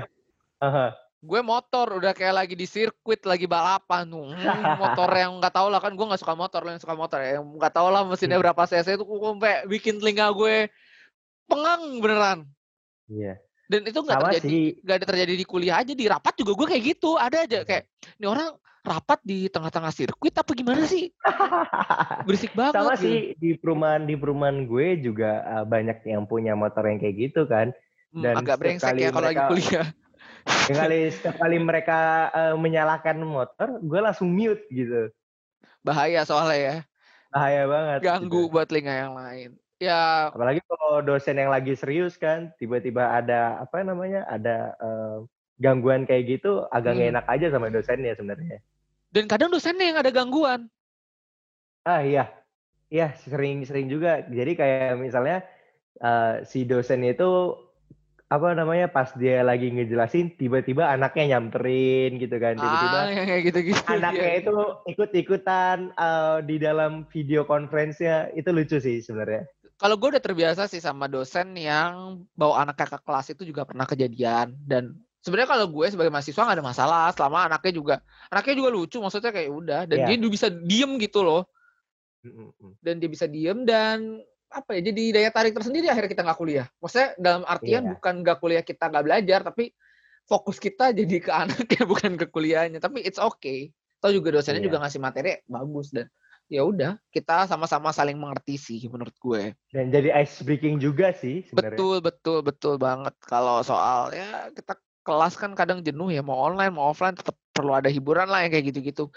[0.60, 0.88] Aha.
[1.20, 5.68] Gue motor udah kayak lagi di sirkuit lagi balapan tuh Hmm, motor yang nggak tahu
[5.68, 8.08] lah kan gue nggak suka motor lo yang suka motor ya yang nggak tahu lah
[8.08, 8.46] mesinnya Hmm.
[8.48, 10.72] berapa cc itu gue sampai bikin telinga gue
[11.46, 12.40] pengang beneran
[13.10, 13.36] Iya.
[13.68, 16.84] dan itu nggak terjadi nggak ada terjadi di kuliah aja di rapat juga gue kayak
[16.88, 17.84] gitu ada aja kayak
[18.16, 21.12] ini orang rapat di tengah-tengah sirkuit apa gimana sih
[22.24, 23.04] berisik banget Sama gitu.
[23.04, 27.44] sih di perumahan di perumahan gue juga eh, banyak yang punya motor yang kayak gitu
[27.44, 27.76] kan.
[28.10, 29.88] Hmm, dan agak brengsek ya kalau lagi kuliah
[30.70, 35.10] Kali setiap kali mereka eh, menyalakan motor, gue langsung mute gitu.
[35.82, 36.76] bahaya soalnya ya.
[37.34, 38.00] Bahaya banget.
[38.06, 38.54] Ganggu gitu.
[38.54, 39.50] buat telinga yang lain.
[39.80, 45.18] Ya, Apalagi kalau dosen yang lagi serius kan, tiba-tiba ada apa namanya, ada eh,
[45.58, 47.16] gangguan kayak gitu, agak Hmm.
[47.16, 48.60] enak aja sama dosennya sebenarnya.
[49.10, 50.70] dan kadang dosennya yang ada gangguan.
[51.82, 52.30] Ah iya,
[52.92, 54.22] iya sering-sering juga.
[54.28, 55.42] Jadi kayak misalnya
[55.98, 57.56] eh, si dosen itu
[58.30, 63.82] apa namanya pas dia lagi ngejelasin, tiba-tiba anaknya nyamperin gitu kan, tiba-tiba Ah, kayak gitu-gitu.
[63.90, 64.40] anaknya Iya.
[64.46, 69.50] itu ikut-ikutan eh, di dalam video conference-nya itu lucu sih sebenarnya.
[69.76, 73.90] Kalau gue udah terbiasa sih sama dosen yang bawa anaknya ke kelas itu juga pernah
[73.90, 77.96] kejadian dan sebenarnya kalau gue sebagai mahasiswa nggak ada masalah selama anaknya juga
[78.30, 80.20] anaknya juga lucu maksudnya kayak udah dan Iya.
[80.20, 81.48] dia bisa diem gitu loh
[82.84, 86.68] dan dia bisa diem dan apa ya jadi daya tarik tersendiri akhirnya kita nggak kuliah
[86.82, 87.92] maksudnya dalam artian Iya.
[87.96, 89.72] bukan nggak kuliah kita nggak belajar tapi
[90.26, 93.70] fokus kita jadi ke anaknya bukan ke kuliahnya tapi it's okay
[94.02, 94.68] atau juga dosennya Iya.
[94.74, 96.10] juga ngasih materi bagus dan
[96.50, 101.46] ya udah kita sama-sama saling mengerti sih menurut gue Dan jadi ice breaking juga sih
[101.46, 101.78] sebenarnya.
[101.78, 103.14] Betul, betul, betul banget.
[103.22, 104.74] Kalau soal ya kita
[105.06, 108.50] kelas kan kadang jenuh ya, mau online mau offline tetap perlu ada hiburan lah yang
[108.50, 109.14] kayak gitu-gitu.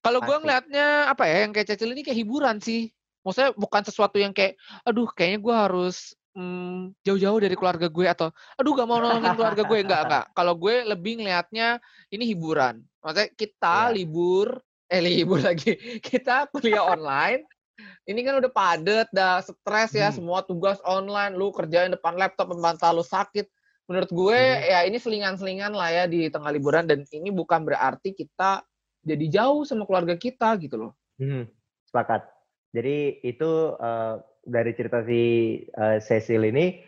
[0.00, 0.40] Kalau gue Pasti.
[0.40, 2.88] ngelihatnya apa ya, yang kayak Cecil ini kayak hiburan sih.
[3.20, 5.96] Maksudnya bukan sesuatu yang kayak, aduh kayaknya gue harus
[6.32, 10.24] mm, jauh-jauh dari keluarga gue atau aduh gak mau nolongin keluarga gue enggak enggak.
[10.32, 12.80] Kalau gue lebih ngelihatnya ini hiburan.
[13.02, 13.94] Maksudnya kita Iya.
[13.96, 15.76] libur eh libur lagi.
[16.00, 17.44] Kita kuliah online
[18.04, 20.20] ini kan udah padet, dah stres ya, Hmm.
[20.20, 23.48] semua tugas online, lu kerjain depan laptop, bantal lu sakit.
[23.88, 24.62] Menurut gue Hmm.
[24.70, 28.62] ya ini selingan-selingan lah ya di tengah liburan dan ini bukan berarti kita
[29.00, 30.92] jadi jauh sama keluarga kita gitu loh.
[31.16, 31.48] Hmm,
[31.88, 32.39] sepakat.
[32.70, 34.14] Jadi itu eh,
[34.46, 35.22] dari cerita si
[35.66, 36.80] eh, Cecil ini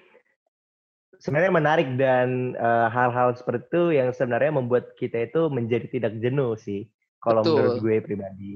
[1.19, 6.59] sebenarnya menarik dan eh, hal-hal seperti itu yang sebenarnya membuat kita itu menjadi tidak jenuh
[6.59, 6.87] sih.
[7.23, 7.55] Kalau Betul.
[7.55, 8.51] menurut gue pribadi.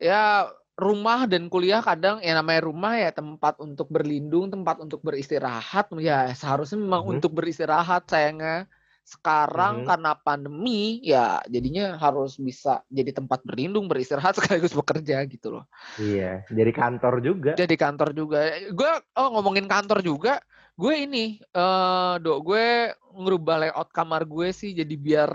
[0.00, 5.92] Ya rumah dan kuliah kadang ya namanya rumah ya tempat untuk berlindung, tempat untuk beristirahat.
[6.00, 7.12] Ya seharusnya memang Mhm.
[7.20, 8.68] untuk beristirahat sayangnya.
[9.04, 9.86] Sekarang Mhm.
[9.86, 15.64] karena pandemi ya jadinya harus bisa jadi tempat berlindung, beristirahat sekaligus bekerja gitu loh.
[16.00, 17.52] Iya, jadi kantor juga.
[17.52, 18.48] Jadi kantor juga.
[18.72, 18.90] Gue
[19.20, 20.40] oh ngomongin kantor juga,
[20.74, 25.30] gue ini eh do gue ngerubah layout kamar gue sih jadi biar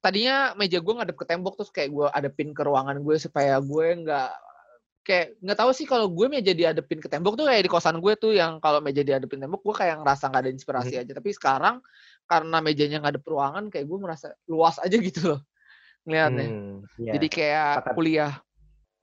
[0.00, 3.86] tadinya meja gue ngadep ke tembok terus kayak gue adepin ke ruangan gue supaya gue
[4.00, 4.30] nggak
[5.04, 8.16] kayak nggak tahu sih kalau gue meja diadepin ke tembok tuh kayak di kosan gue
[8.16, 11.84] tuh yang kalau meja diadepin tembok gue kayak ngerasa nggak ada inspirasi aja tapi sekarang
[12.30, 15.40] karena mejanya ngadep ruangan kayak gue merasa luas aja gitu loh
[16.06, 17.12] ngeliatnya Hmm, iya.
[17.18, 17.94] jadi kayak Sepakat.
[17.98, 18.32] kuliah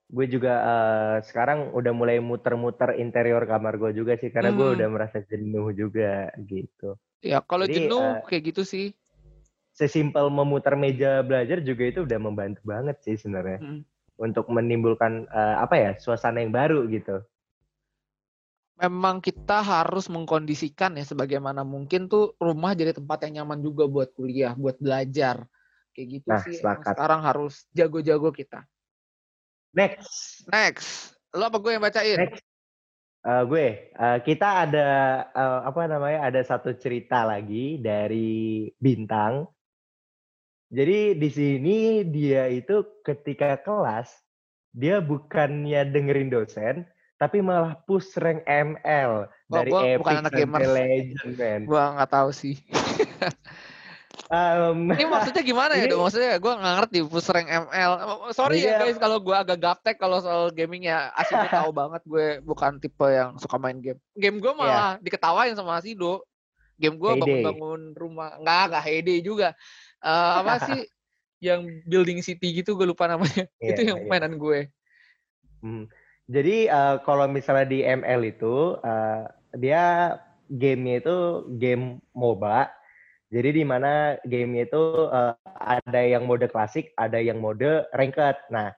[0.07, 4.75] gue juga eh, sekarang udah mulai muter-muter interior kamar gue juga sih karena gue Hmm.
[4.79, 6.95] udah merasa jenuh juga gitu.
[7.19, 8.95] ya kalau Jadi, jenuh eh, kayak gitu sih
[9.77, 13.81] Sesimpel memutar meja belajar juga itu udah membantu banget sih sebenarnya Hmm.
[14.15, 17.21] untuk menimbulkan eh, apa ya suasana yang baru gitu.
[18.77, 24.13] Memang kita harus mengkondisikan ya sebagaimana mungkin tuh rumah jadi tempat yang nyaman juga buat
[24.13, 25.49] kuliah, buat belajar.
[25.97, 26.57] Kayak gitu Nah, sih.
[26.61, 28.69] sekarang harus jago-jago kita.
[29.73, 32.17] Next, Next, lo apa gue yang bacain?
[32.17, 32.41] Next.
[33.27, 34.89] eh, gue eh, kita ada
[35.33, 39.45] eh, apa namanya ada satu cerita lagi dari bintang.
[40.69, 41.77] Jadi di sini
[42.09, 44.11] dia itu ketika kelas
[44.75, 46.85] dia bukannya dengerin dosen
[47.17, 50.61] tapi malah push rank ML Wah, dari gua Epic bukan anak gamer.
[50.63, 51.61] Legend man.
[51.65, 52.55] Gue nggak tahu sih.
[54.27, 55.87] Em, Ini maksudnya gimana ya?
[55.87, 56.03] Ini- Dok?
[56.03, 57.91] Maksudnya gue nggak ngerti push rank ML.
[58.35, 58.77] Sorry ya Iya.
[58.83, 61.15] guys kalau gue agak gaptek kalau soal gaming ya.
[61.15, 63.99] Asido tahu banget gue bukan tipe yang suka main game.
[64.13, 66.27] Game gue malah diketawain sama Asido.
[66.75, 68.35] Game gue bangun-bangun rumah.
[68.37, 69.55] Nggak, nggak heyday juga.
[70.03, 70.81] Eh, apa sih
[71.39, 73.47] yang building city gitu gue lupa namanya.
[73.57, 74.09] Iya, Itu yang iya.
[74.11, 74.59] mainan gue.
[75.63, 75.85] Hmm.
[76.27, 79.23] Jadi eh, kalau misalnya di ML itu eh,
[79.55, 79.83] dia
[80.51, 81.17] gamenya itu
[81.55, 82.67] game MOBA.
[83.31, 88.37] Jadi di mana gamenya itu eh, ada yang mode klasik, ada yang mode ranked.
[88.51, 88.71] Nah,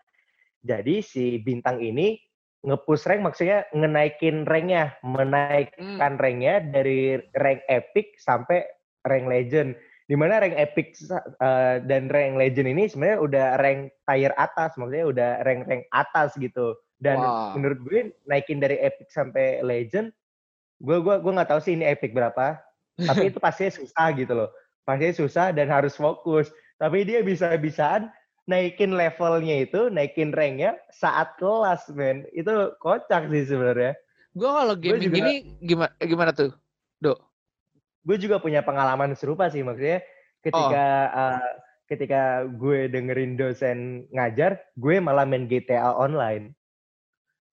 [0.62, 2.18] jadi si bintang ini
[2.66, 6.22] nge-push rank maksudnya ngenaikin ranknya, menaikkan Hmm.
[6.22, 8.68] ranknya dari rank epic sampai
[9.08, 9.74] rank legend.
[10.10, 15.06] Di mana rank epic eh, dan rank legend ini sebenarnya udah rank tier atas, maksudnya
[15.08, 16.76] udah rank-rank atas gitu.
[17.00, 17.56] Dan Wow.
[17.56, 20.12] menurut gue naikin dari epic sampai legend,
[20.78, 22.60] gue gua gua nggak tahu sih ini epic berapa,
[23.08, 24.52] tapi itu pastinya susah gitu loh.
[24.84, 26.52] Pastinya susah dan harus fokus.
[26.76, 28.12] Tapi dia bisa-bisaan
[28.46, 32.28] naikin levelnya itu, naikin ranknya saat kelas, men.
[32.32, 33.96] Itu kocak sih sebenarnya.
[34.32, 36.52] Gue kalau Gue gaming juga- gini gimana gimana tuh?
[38.00, 40.02] gue juga punya pengalaman serupa sih maksudnya
[40.40, 41.20] ketika Oh.
[41.36, 41.52] eh,
[41.86, 43.78] ketika gue dengerin dosen
[44.10, 46.54] ngajar, gue malah main GTA online.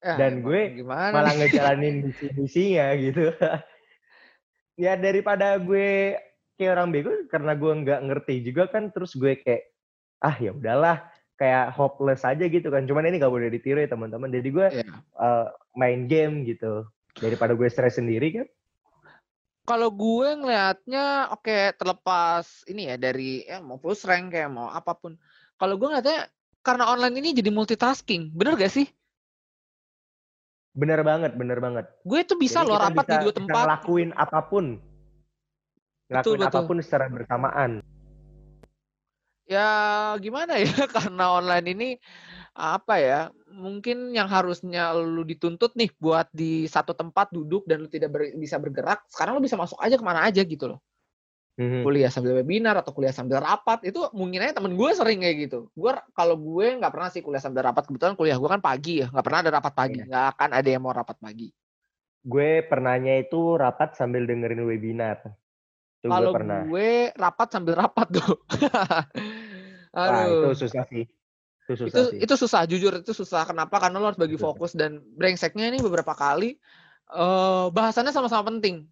[0.05, 3.33] Ya, Dan gue gimana malah ngejalanin misi-misinya gitu.
[4.85, 6.21] ya daripada gue
[6.57, 9.73] kayak orang bego karena gue nggak ngerti juga kan terus gue kayak
[10.21, 11.05] ah ya udahlah
[11.37, 14.89] kayak hopeless aja gitu kan cuman ini gak boleh ditiru ya teman-teman jadi gue Iya.
[14.97, 16.89] eh, main game gitu
[17.21, 18.49] daripada gue stres sendiri kan
[19.67, 24.95] Kalau gue ngelihatnya oke terlepas ini ya dari ya mau push rank kayak mau apa
[24.95, 25.19] pun.
[25.59, 26.31] Kalau gue ngeliatnya
[26.63, 28.87] karena online ini jadi multitasking, bener gak sih?
[30.77, 31.85] Bener banget bener banget.
[32.05, 33.65] Gue tuh bisa Jadi loh rapat di bisa- dua bisa tempat.
[33.65, 34.65] ngelakuin apa pun.
[36.07, 36.51] Ngelakuin betul.
[36.53, 37.71] apa pun secara bersamaan.
[39.47, 39.69] Ya
[40.19, 40.67] gimana ya?
[40.95, 41.89] Karena online ini
[42.57, 43.21] apa ya
[43.53, 48.33] mungkin yang harusnya lu dituntut nih buat di satu tempat duduk dan lu tidak ber-
[48.33, 50.81] bisa bergerak sekarang lu bisa masuk aja ke mana aja gitu loh
[51.57, 51.89] Mhm.
[51.89, 55.73] kuliah sambil webinar atau kuliah sambil rapat itu mungkin aja temen gue sering kayak gitu.
[55.73, 59.09] Gue kalau gue nggak pernah sih kuliah sambil rapat kebetulan kuliah gue kan pagi ya
[59.09, 60.07] nggak pernah ada rapat pagi Iya.
[60.13, 61.49] nggak akan ada yang mau rapat pagi.
[62.21, 65.25] Gue pernahnya itu rapat sambil dengerin webinar.
[66.05, 66.61] Gue kalau pernah.
[66.69, 68.37] gue rapat sambil rapat tuh.
[69.97, 70.53] Wah, aduh.
[70.53, 71.09] itu susah sih.
[71.65, 72.19] Itu susah itu sih.
[72.21, 73.49] itu susah jujur itu susah.
[73.49, 73.81] Kenapa?
[73.81, 76.61] Karena lo harus bagi fokus dan brengseknya ini beberapa kali
[77.07, 78.85] eh bahasannya sama-sama penting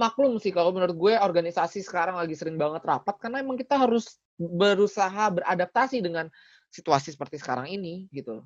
[0.00, 4.16] maklum sih kalau menurut gue organisasi sekarang lagi sering banget rapat karena emang kita harus
[4.40, 6.32] berusaha beradaptasi dengan
[6.72, 8.40] situasi seperti sekarang ini gitu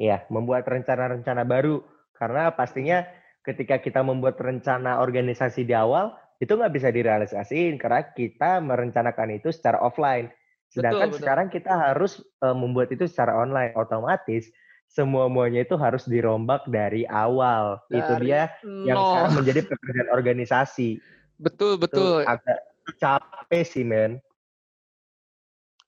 [0.00, 1.84] Iya, membuat rencana-rencana baru.
[2.16, 3.04] Karena pastinya
[3.44, 9.52] ketika kita membuat rencana organisasi di awal, itu nggak bisa direalisasiin karena kita merencanakan itu
[9.52, 10.32] secara offline.
[10.72, 11.20] Sedangkan betul.
[11.20, 13.76] sekarang kita harus eh, membuat itu secara online.
[13.76, 14.48] Otomatis
[14.90, 17.78] semua-muanya itu harus dirombak dari awal.
[17.86, 18.50] itu Dari dia
[18.82, 19.06] yang nol.
[19.06, 20.98] sekarang menjadi pekerjaan organisasi.
[21.38, 22.58] betul Itu betul agak
[22.98, 24.18] capek sih, men.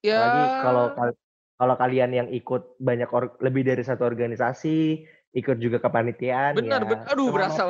[0.07, 1.19] ya Apalagi kalau kal-
[1.59, 5.03] kalau kalian yang ikut banyak or- lebih dari satu organisasi,
[5.35, 7.63] ikut juga kepanitiaan, benar ya benar aduh berasa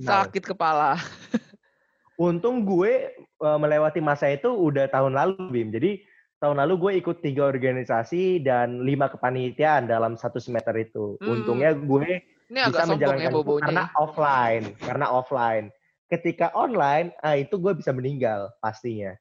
[0.00, 0.96] sakit kepala
[2.16, 5.68] Untung gue eh, melewati masa itu udah tahun lalu, Bim.
[5.68, 6.00] Jadi
[6.36, 11.16] tahun lalu gue ikut tiga organisasi dan lima kepanitiaan dalam satu semester itu.
[11.20, 11.40] Hmm.
[11.40, 13.94] Untungnya gue ini agak bisa ya menjalankan bobonya karena ya.
[13.98, 15.66] offline, karena offline.
[16.06, 19.16] Ketika online, ah itu gue bisa meninggal pastinya.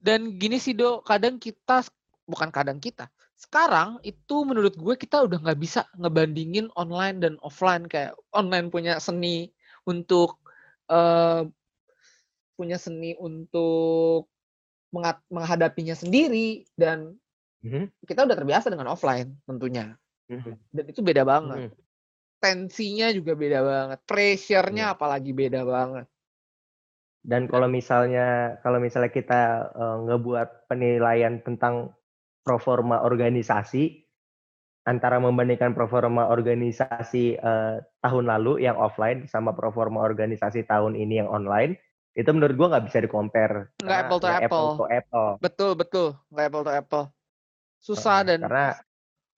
[0.00, 1.84] Dan gini sih do, kadang kita
[2.24, 3.12] bukan kadang kita.
[3.36, 8.96] Sekarang itu menurut gue kita udah nggak bisa ngebandingin online dan offline kayak online punya
[8.96, 9.52] seni
[9.84, 10.40] untuk
[10.88, 11.44] eh,
[12.56, 14.29] punya seni untuk
[15.30, 17.14] menghadapinya sendiri dan
[17.62, 17.92] Mhm.
[18.08, 19.94] kita udah terbiasa dengan offline tentunya.
[20.30, 20.52] Mhm.
[20.72, 21.70] Dan itu beda banget.
[21.70, 21.78] Mhm.
[22.40, 23.98] Tensinya juga beda banget.
[24.08, 26.08] Pressure-nya apalagi beda banget.
[27.20, 29.42] Dan kalau misalnya kalau misalnya kita
[29.76, 31.92] eh, ngebuat penilaian tentang
[32.40, 34.08] proforma organisasi
[34.88, 41.28] antara membandingkan proforma organisasi eh, tahun lalu yang offline sama proforma organisasi tahun ini yang
[41.28, 41.76] online,
[42.14, 43.70] itu menurut gua nggak bisa di-compare.
[43.78, 44.68] Nggak apple to nggak apple.
[44.74, 45.28] to apple.
[45.38, 46.08] Betul, betul.
[46.30, 47.04] Nggak apple to apple.
[47.80, 48.66] Susah dan Karena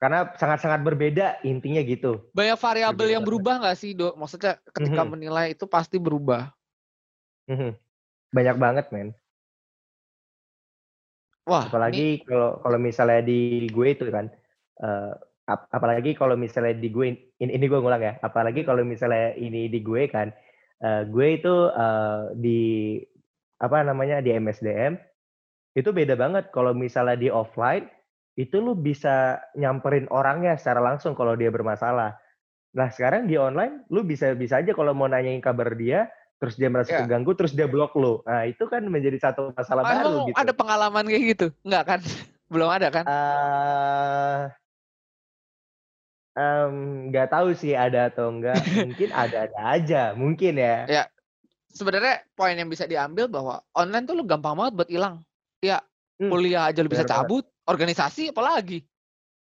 [0.02, 2.26] karena sangat-sangat berbeda intinya gitu.
[2.35, 4.18] banyak variabel yang berubah nggak sih, Dok?
[4.18, 5.11] Maksudnya ketika Mhm.
[5.14, 6.50] menilai itu pasti berubah.
[7.46, 7.78] Mhm.
[8.35, 9.14] Banyak banget, men.
[11.42, 14.30] Wah, ini apalagi kalau kalau misalnya di gue itu kan
[14.82, 15.12] eh,
[15.50, 17.06] ap- apalagi kalau misalnya di gue
[17.38, 20.30] ini, ini gue ngulang ya apalagi kalau misalnya ini di gue kan
[20.83, 22.61] eh, gue itu eh, di
[23.62, 24.99] apa namanya di MSDM
[25.73, 27.87] itu beda banget kalau misalnya di offline
[28.35, 32.18] itu lu bisa nyamperin orangnya secara langsung kalau dia bermasalah
[32.73, 36.09] nah sekarang di online lu bisa bisa aja kalau mau nanyain kabar dia
[36.40, 37.07] terus dia merasa Ya.
[37.07, 40.38] keganggu terus dia blok lu nah itu kan menjadi satu masalah ah, baru emang gitu
[40.42, 41.47] ada pengalaman kayak gitu?
[41.62, 42.01] Nggak kan?
[42.53, 43.05] Belum ada kan?
[43.07, 44.40] eh
[46.33, 46.75] em,
[47.09, 51.05] nggak tahu sih ada atau enggak mungkin ada-ada aja mungkin ya Ya,
[51.68, 55.16] sebenarnya poin yang bisa diambil bahwa online tuh lu gampang banget buat hilang.
[55.61, 55.81] Ya,
[56.21, 57.25] Hmm, kuliah aja lu bisa benar banget.
[57.27, 58.85] cabut, organisasi apalagi.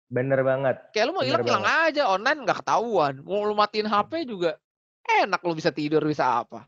[0.04, 3.14] bener banget Kayak lu mau hilang hilang aja, online nggak ketahuan.
[3.22, 4.56] Mau lu matiin HP juga
[5.04, 6.64] enak lu bisa tidur bisa apa.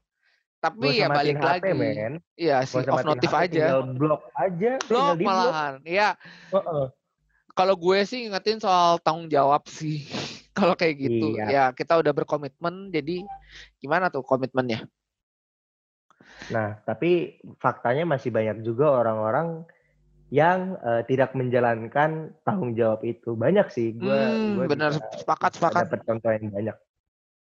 [0.57, 1.71] Tapi ya balik HP, lagi.
[1.73, 2.13] men.
[2.35, 3.47] Iya Gak sih, off notif aja.
[3.47, 5.75] tinggal blok aja Blok malahan.
[5.85, 6.09] Iya,
[6.51, 6.85] Heeh.
[7.57, 10.05] Kalau gue sih ingetin soal tanggung jawab sih.
[10.57, 11.47] kalau kayak gitu, Iya.
[11.49, 12.93] ya kita udah berkomitmen.
[12.93, 13.25] Jadi
[13.77, 14.85] gimana tuh komitmennya?
[16.47, 19.67] nah tapi faktanya masih banyak juga orang-orang
[20.29, 25.59] yang eh, tidak menjalankan tanggung jawab itu banyak sih gue Hmm, gue bener bisa- sepakat
[25.59, 25.83] sepakat.
[25.87, 26.77] dapat contoh yang banyak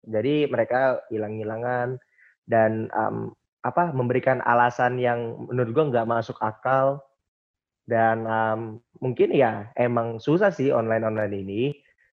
[0.04, 2.00] jadi mereka hilang-hilangan
[2.46, 7.04] dan em, apa memberikan alasan yang menurut gue nggak masuk akal
[7.84, 8.62] Dan um,
[9.04, 11.62] mungkin ya emang susah sih online-online ini.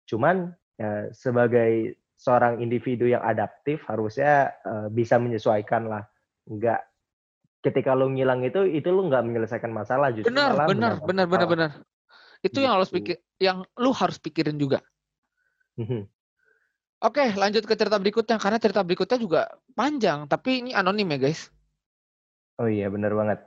[0.07, 6.07] Cuman ya, sebagai seorang individu yang adaptif harusnya uh, bisa menyesuaikan lah.
[6.47, 6.87] Enggak
[7.59, 11.47] ketika lu ngilang itu itu lu nggak menyelesaikan masalah justru Benar, malah benar, benar, benar,
[11.51, 11.71] benar.
[12.39, 13.03] Itu yang harus Gitu.
[13.03, 14.79] pikir, yang lu harus pikirin juga.
[15.75, 16.07] Mhm.
[16.97, 19.41] Oke, lanjut ke cerita berikutnya karena cerita berikutnya juga
[19.77, 21.53] panjang, tapi ini anonim ya guys.
[22.57, 23.45] Oh iya benar banget.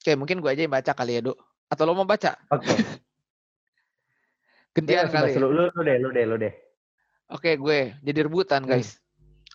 [0.00, 1.36] Oke, mungkin gue aja yang baca kali ya, Dok.
[1.68, 2.36] Atau lo mau baca?
[2.52, 2.68] Oke.
[4.74, 5.38] Gantian Bebas, kali ya?
[5.38, 6.54] Lu, lu, lu deh, lu deh, lu deh.
[7.30, 8.70] Oke, gue jadi rebutan, Hmm.
[8.74, 8.98] guys.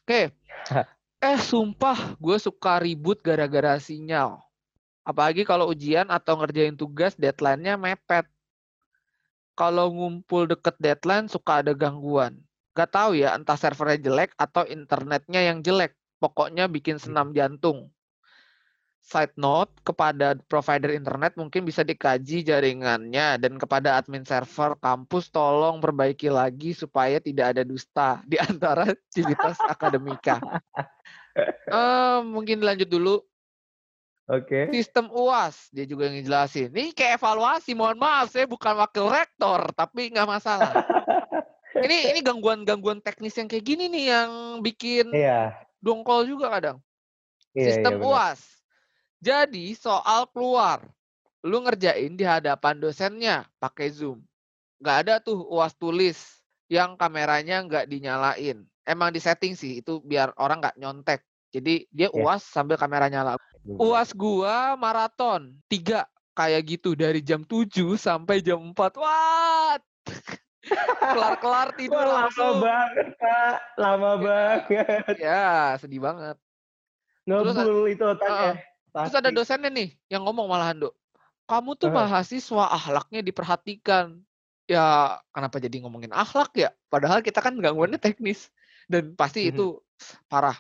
[0.06, 0.32] Oke.
[1.20, 4.40] Eh, sumpah, gue suka ribut gara-gara sinyal.
[5.04, 8.24] Apalagi kalau ujian atau ngerjain tugas, deadline-nya mepet.
[9.52, 12.40] Kalau ngumpul deket deadline, suka ada gangguan.
[12.72, 15.92] Gak tahu ya, entah servernya jelek atau internetnya yang jelek.
[16.24, 17.92] Pokoknya bikin senam jantung.
[19.10, 25.82] Side note, kepada provider internet mungkin bisa dikaji jaringannya dan kepada admin server kampus tolong
[25.82, 30.38] perbaiki lagi supaya tidak ada dusta di antara civitas akademika.
[31.70, 33.22] Eh, mungkin lanjut dulu
[34.28, 34.68] Oke.
[34.76, 36.68] sistem UAS dia juga yang ngejelasin.
[36.74, 40.84] Ini kayak evaluasi, mohon maaf saya bukan wakil rektor tapi nggak masalah.
[41.86, 45.56] ini ini gangguan-gangguan teknis yang kayak gini nih yang bikin Iya.
[45.80, 46.78] dongkol juga kadang.
[47.56, 48.10] Iya, Sistem benar.
[48.10, 48.59] UAS.
[49.20, 50.88] Jadi soal keluar,
[51.44, 54.24] lu ngerjain di hadapan dosennya pakai Zoom.
[54.80, 56.40] Nggak ada tuh UAS tulis
[56.72, 58.64] yang kameranya nggak dinyalain.
[58.88, 61.20] Emang di setting sih itu biar orang nggak nyontek.
[61.52, 62.08] Jadi dia.
[62.16, 63.36] UAS sambil kamera nyala.
[63.68, 68.96] UAS gua maraton tiga kayak gitu dari jam 7 sampai jam 4.
[68.96, 69.82] What?
[71.12, 72.56] Kelar-kelar tidur Wah, lama langsung.
[72.64, 73.56] banget, Pak.
[73.76, 74.24] Lama Iya.
[74.24, 75.16] banget.
[75.20, 76.38] Ya, sedih banget.
[77.28, 78.64] Ngebul itu otaknya.
[78.90, 79.38] Terus ada Pasti.
[79.38, 80.94] dosennya nih yang ngomong malahan, Dok.
[81.46, 81.98] Kamu tuh Heeh.
[81.98, 84.22] mahasiswa ahlaknya diperhatikan.
[84.70, 86.70] Ya, kenapa jadi ngomongin akhlak ya?
[86.94, 88.54] Padahal kita kan gangguannya teknis.
[88.86, 89.50] Dan pasti Mhm.
[89.54, 89.66] itu
[90.30, 90.58] parah.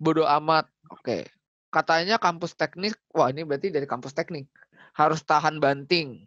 [0.00, 0.68] Bodoh amat.
[0.88, 1.28] Oke.
[1.68, 4.48] Katanya kampus teknik, wah ini berarti dari kampus teknik.
[4.94, 6.24] Harus tahan banting.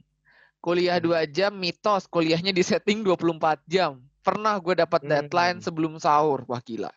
[0.60, 1.14] Kuliah Hmm.
[1.14, 2.06] 2 jam, mitos.
[2.06, 4.02] Kuliahnya di setting 24 jam.
[4.22, 5.66] Pernah gue dapat deadline Hmm.
[5.66, 6.44] sebelum sahur.
[6.46, 6.92] Wah gila.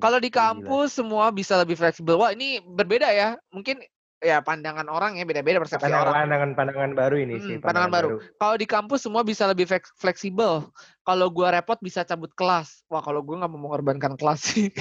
[0.00, 0.40] Kalau di gila.
[0.56, 2.16] kampus semua bisa lebih fleksibel.
[2.16, 3.36] Wah, ini berbeda ya.
[3.52, 3.84] Mungkin
[4.24, 6.14] ya pandangan orang ya beda-beda persepsi Pandangan, orang.
[6.24, 7.54] pandangan pandangan baru ini sih.
[7.60, 8.08] Hmm, pandangan baru.
[8.40, 10.64] Kalau di kampus semua bisa lebih flek- fleksibel.
[11.04, 12.80] Kalau gua repot bisa cabut kelas.
[12.88, 14.72] Wah, kalau gua nggak mau mengorbankan kelas sih.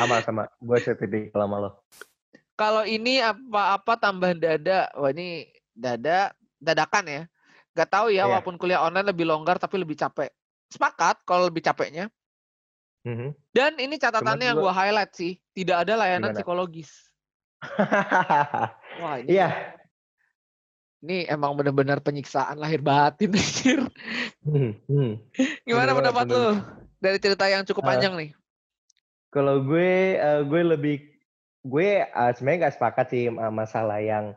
[0.00, 0.48] Sama sama.
[0.58, 1.70] Gue setidaknya sama lo.
[2.58, 4.88] Kalau ini apa-apa tambah dada.
[4.96, 7.22] Wah, ini dada dadakan ya.
[7.76, 8.34] Gak tahu ya, Iya.
[8.34, 10.34] walaupun kuliah online lebih longgar tapi lebih capek.
[10.66, 12.10] Sepakat kalau lebih capeknya.
[13.02, 13.30] Mhm.
[13.50, 16.36] Dan ini catatannya yang gua- gua highlight sih, tidak ada layanan Gimana?
[16.36, 16.90] psikologis.
[19.02, 19.48] Wah, ini Iya.
[20.98, 23.86] Ini emang bener-bener penyiksaan lahir batin anjir.
[24.42, 25.12] Hmm, hmm.
[25.62, 26.34] Gimana Bener pendapat bener.
[26.34, 26.44] lu
[26.98, 28.30] dari cerita yang cukup Eh, panjang nih?
[29.30, 30.96] Kalau gue, eh, gue lebih,
[31.62, 34.34] gue eh, sebenarnya nggak sepakat sih masalah yang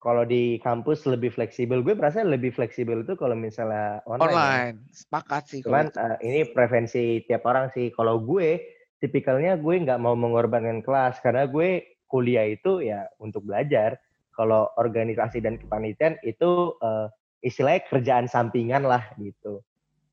[0.00, 1.84] kalau di kampus lebih fleksibel.
[1.84, 4.24] Gue merasa lebih fleksibel itu kalau misalnya online.
[4.24, 4.32] ya.
[4.32, 4.76] Online.
[4.96, 6.00] Sepakat sih Cuman itu.
[6.00, 7.92] eh, ini preferensi tiap orang sih.
[7.92, 8.64] Kalau gue,
[8.96, 14.00] tipikalnya gue nggak mau mengorbankan kelas karena gue kuliah itu ya untuk belajar.
[14.32, 17.06] Kalau organisasi dan kepanitiaan itu eh,
[17.44, 19.60] istilahnya kerjaan sampingan lah gitu.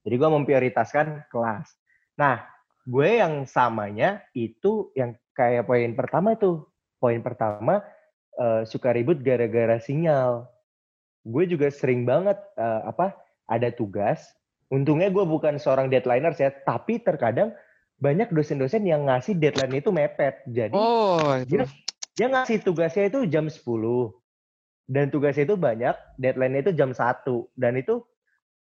[0.03, 1.67] Jadi gue memprioritaskan kelas.
[2.19, 2.43] Nah,
[2.83, 6.67] gue yang samanya itu yang kayak poin pertama tuh.
[6.99, 7.79] Poin pertama
[8.37, 10.45] eh, suka ribut gara-gara sinyal.
[11.27, 13.17] Gue juga sering banget eh, apa
[13.49, 14.31] ada tugas.
[14.71, 17.55] Untungnya gue bukan seorang deadliner ya, tapi terkadang
[17.97, 20.43] banyak dosen-dosen yang ngasih deadline itu mepet.
[20.45, 21.57] Jadi Oh, itu.
[21.57, 21.65] dia
[22.17, 23.61] dia ngasih tugasnya itu jam 10
[24.89, 27.23] dan tugasnya itu banyak deadline itu jam 1
[27.53, 28.01] dan itu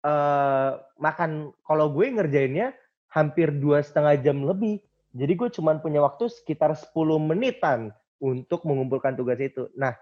[0.05, 2.77] eh makan kalau gue ngerjainnya
[3.09, 4.79] hampir dua setengah jam lebih
[5.17, 7.91] jadi gue cuman punya waktu sekitar 10 menitan
[8.21, 9.95] untuk mengumpulkan tugas itu nah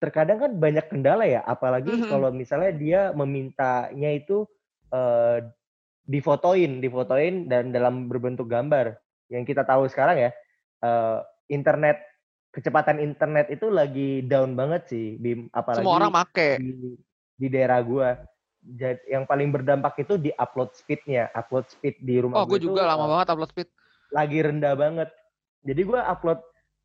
[0.00, 2.08] terkadang kan banyak kendala ya apalagi Mhm.
[2.08, 4.48] kalau misalnya dia memintanya itu
[4.90, 5.44] eh
[6.04, 8.98] difotoin difotoin dan dalam berbentuk gambar
[9.30, 10.30] yang kita tahu sekarang ya
[10.80, 12.02] eh, internet
[12.50, 16.58] kecepatan internet itu lagi down banget sih Bim apalagi Semua orang make.
[16.58, 16.98] di,
[17.36, 18.18] di daerah gua
[18.60, 22.84] Jadi yang paling berdampak itu di upload speednya upload speed di rumah Oh, gue juga
[22.84, 23.68] lama eh, banget upload speed.
[24.10, 25.08] lagi rendah banget
[25.62, 26.40] jadi gua upload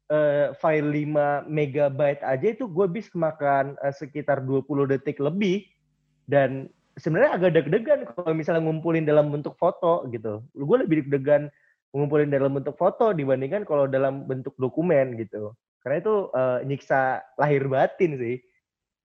[0.08, 5.66] eh, file 5 megabyte aja itu gue bisa makan eh, sekitar 20 detik lebih
[6.26, 11.50] dan sebenarnya agak deg-degan kalau misalnya ngumpulin dalam bentuk foto gitu gue lebih deg-degan
[11.92, 17.02] ngumpulin dalam bentuk foto dibandingkan kalau dalam bentuk dokumen gitu karena itu eh, nyiksa
[17.38, 18.38] lahir batin sih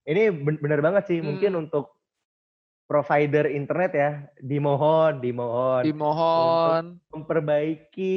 [0.08, 1.18] ini ben- benar banget sih.
[1.20, 1.62] Mungkin Hmm.
[1.68, 1.92] untuk
[2.88, 4.10] provider internet ya,
[4.42, 6.84] dimohon, dimohon Dimohon.
[7.14, 8.16] memperbaiki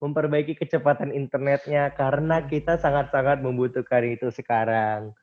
[0.00, 2.48] memperbaiki kecepatan internetnya karena Hmm.
[2.52, 5.16] kita sangat-sangat membutuhkan itu sekarang.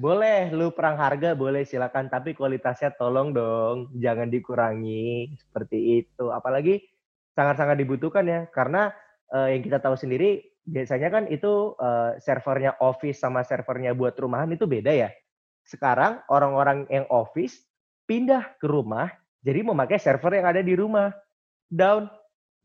[0.00, 6.32] Boleh lu perang harga boleh silakan tapi kualitasnya tolong dong jangan dikurangi seperti itu.
[6.32, 6.80] Apalagi
[7.36, 8.94] sangat-sangat dibutuhkan ya karena
[9.34, 14.48] eh, yang kita tahu sendiri biasanya kan itu eh, servernya office sama servernya buat rumahan
[14.54, 15.10] itu beda ya.
[15.68, 17.60] Sekarang orang-orang yang office
[18.08, 19.12] pindah ke rumah
[19.44, 21.12] jadi memakai server yang ada di rumah.
[21.70, 22.10] Down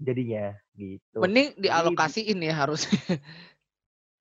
[0.02, 1.18] jadinya gitu.
[1.18, 3.00] Mending Jadi- dialokasiin ya harusnya.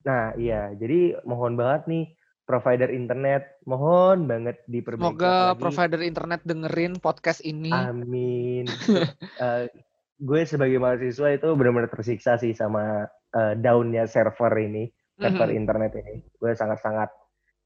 [0.04, 0.70] Nah, iya.
[0.74, 2.04] Jadi mohon banget nih
[2.44, 5.00] provider internet, mohon banget diperbaiki.
[5.00, 7.72] Semoga apalagi- provider internet dengerin podcast ini.
[7.72, 8.64] Amin.
[9.40, 9.66] Eh,
[10.14, 13.02] gue sebagai mahasiswa itu benar-benar tersiksa sih sama
[13.32, 14.86] eh, downnya server ini,
[15.16, 15.58] server Mhm.
[15.58, 16.22] internet ini.
[16.38, 17.10] Gue sangat-sangat,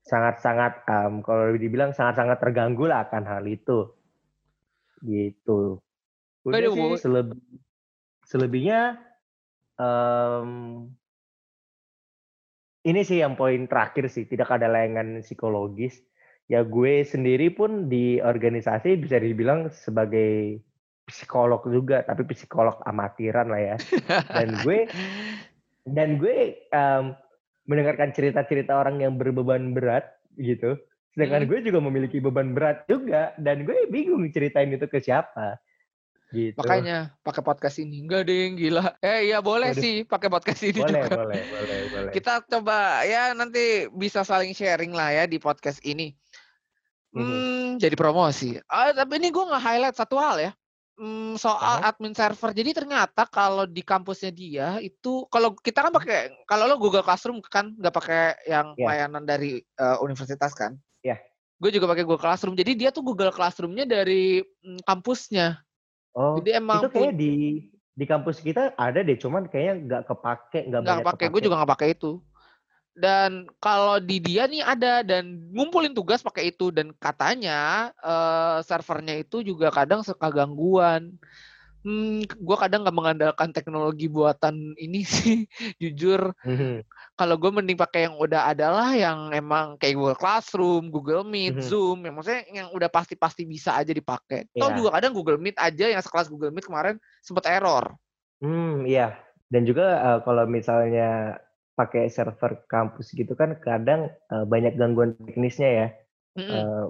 [0.01, 3.93] sangat-sangat, em, kalau dibilang sangat-sangat terganggu lah akan hal itu.
[5.05, 5.77] Gitu.
[6.43, 7.37] Udah sih, way- seleb-
[8.29, 9.01] selebihnya
[9.81, 10.51] em,
[12.85, 16.01] ini sih yang poin terakhir sih, tidak ada layangan psikologis.
[16.49, 20.65] Ya gue sendiri pun di organisasi bisa dibilang sebagai
[21.05, 23.77] psikolog juga, tapi psikolog amatiran lah ya.
[24.33, 24.89] Dan gue
[25.97, 26.37] dan gue
[26.73, 27.05] em,
[27.69, 30.09] mendengarkan cerita-cerita orang yang berbeban berat
[30.41, 30.77] gitu.
[31.13, 31.51] Sedangkan Hmm.
[31.51, 35.61] gue juga memiliki beban berat juga dan gue bingung ceritain itu ke siapa.
[36.29, 36.61] Gitu.
[36.61, 38.05] Makanya pakai podcast ini.
[38.05, 38.93] Enggak deh, gila.
[39.01, 39.81] Eh iya boleh Waduh.
[39.81, 41.17] sih pakai podcast ini boleh, juga.
[41.25, 42.13] boleh, boleh, boleh.
[42.13, 46.13] Kita coba ya nanti bisa saling sharing lah ya di podcast ini.
[47.17, 47.25] Mhm.
[47.25, 48.61] Hmm, jadi promosi.
[48.69, 50.53] Ah, tapi ini gue nggak highlight satu hal ya.
[50.99, 51.95] Hmm, soal Aha.
[51.95, 52.51] admin server.
[52.53, 57.39] Jadi ternyata kalau di kampusnya dia itu kalau kita kan pakai kalau lo Google Classroom
[57.41, 58.85] kan nggak pakai yang Ya.
[58.93, 60.77] layanan dari eh, universitas kan?
[61.01, 61.17] Ya.
[61.57, 62.53] Gue juga pakai Google Classroom.
[62.59, 65.63] Jadi dia tuh Google Classroomnya dari mm, kampusnya.
[66.19, 67.33] Oh, Jadi emang itu kayaknya di
[67.95, 71.27] di kampus kita ada deh, cuman kayaknya nggak kepake, nggak nggak banyak pakai.
[71.31, 72.13] Gue juga nggak pakai itu.
[72.99, 79.23] Dan kalau di dia nih ada dan ngumpulin tugas pakai itu dan katanya eh, servernya
[79.23, 81.15] itu juga kadang suka gangguan.
[81.87, 85.47] Hmm, gue kadang nggak mengandalkan teknologi buatan ini sih,
[85.79, 86.35] jujur.
[86.43, 86.83] Mhm,
[87.19, 91.59] Kalau gue mending pakai yang udah ada lah, yang emang kayak Google Classroom, Google Meet,
[91.59, 91.67] Mhm.
[91.67, 94.51] Zoom, yang maksudnya yang udah pasti-pasti bisa aja dipakai.
[94.55, 94.77] Atau Iya.
[94.79, 97.95] juga kadang Google Meet aja yang sekelas Google Meet kemarin sempat error.
[98.39, 99.19] Hmm, iya.
[99.51, 101.39] Dan juga eh, kalau misalnya
[101.79, 105.89] pakai server kampus gitu kan kadang eh, banyak gangguan teknisnya ya.
[106.39, 106.55] Mm-mm.
[106.55, 106.85] Eh,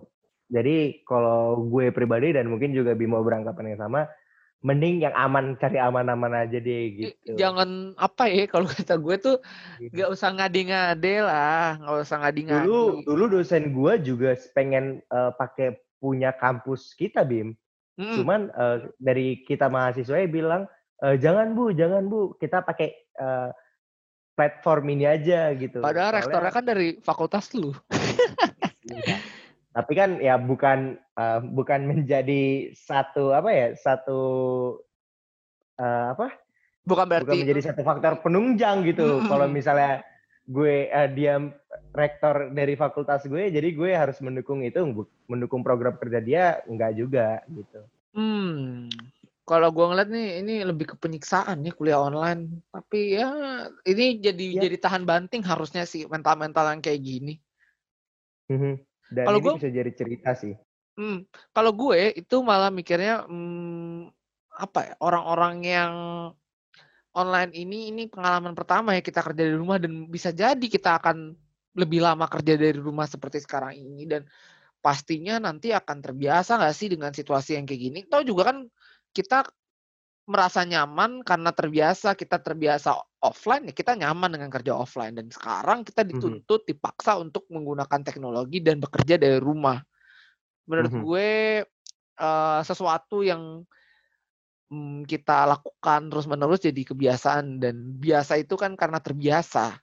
[0.48, 4.08] jadi kalau gue pribadi dan mungkin juga Bimo beranggapan yang sama,
[4.58, 7.38] mending yang aman cari aman-aman aja deh gitu.
[7.38, 9.36] Jangan apa ya kalau kata gue tuh
[9.78, 9.94] Gitu.
[9.94, 12.66] nggak usah ngadi-ngade lah, nggak usah ngadi-ngadi.
[12.66, 17.54] Dulu dulu dosen gue juga pengen eh, pakai punya kampus kita Bim.
[17.98, 18.16] Mm-mm.
[18.18, 20.66] Cuman eh, dari kita mahasiswa bilang
[21.06, 23.50] eh, jangan bu, jangan bu, kita pakai eh,
[24.34, 25.82] platform ini aja gitu.
[25.82, 27.70] Padahal Soalnya- rektornya kan dari fakultas lu.
[28.88, 29.18] Iya.
[29.78, 34.20] Tapi kan ya bukan eh, bukan menjadi satu apa ya satu
[35.78, 36.34] eh, apa
[36.88, 39.22] Bukan bukan berarti menjadi satu faktor penunjang gitu.
[39.22, 39.28] Mm-mm.
[39.30, 40.02] Kalau misalnya
[40.48, 41.38] gue eh, dia
[41.94, 44.80] rektor dari fakultas gue, jadi gue harus mendukung itu,
[45.28, 47.84] mendukung program kerja dia enggak juga gitu.
[48.16, 48.88] Hmm.
[49.48, 52.60] Kalau gua ngeliat nih ini lebih ke penyiksaan nih kuliah online.
[52.68, 53.32] Tapi ya
[53.88, 54.68] ini jadi Ya.
[54.68, 57.40] jadi tahan banting harusnya sih mental-mental yang kayak gini.
[58.52, 58.87] Mhm.
[59.08, 60.54] Dan Kalau ini gue- bisa jadi cerita sih.
[60.98, 61.24] Hmm.
[61.54, 64.10] Kalau gue itu malah mikirnya hmm,
[64.58, 65.94] apa ya orang-orang yang
[67.14, 71.38] online ini ini pengalaman pertama ya kita kerja dari rumah dan bisa jadi kita akan
[71.78, 74.26] lebih lama kerja dari rumah seperti sekarang ini dan
[74.82, 78.00] pastinya nanti akan terbiasa nggak sih dengan situasi yang kayak gini.
[78.06, 78.66] Tahu juga kan
[79.14, 79.46] kita
[80.28, 85.14] merasa nyaman karena terbiasa kita terbiasa offline ya kita nyaman dengan kerja offline.
[85.18, 86.14] Dan sekarang kita Mhm.
[86.16, 89.82] dituntut dipaksa untuk menggunakan teknologi dan bekerja dari rumah.
[90.68, 91.02] Menurut Mhm.
[91.02, 91.30] gue
[92.18, 93.62] eh, sesuatu yang
[94.70, 97.62] mm, kita lakukan terus menerus jadi kebiasaan.
[97.62, 99.78] Dan biasa itu kan karena terbiasa.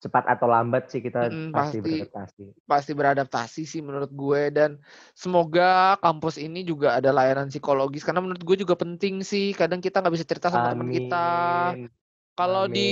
[0.00, 1.92] Cepat atau lambat sih kita Mm-mm, pasti pasti.
[1.92, 2.44] beradaptasi.
[2.64, 4.42] pasti beradaptasi sih menurut gue.
[4.48, 4.80] Dan
[5.12, 8.00] semoga kampus ini juga ada layanan psikologis.
[8.00, 9.52] Karena menurut gue juga penting sih.
[9.52, 11.24] Kadang kita nggak bisa cerita sama teman kita
[12.38, 12.38] Amin.
[12.38, 12.88] kalau di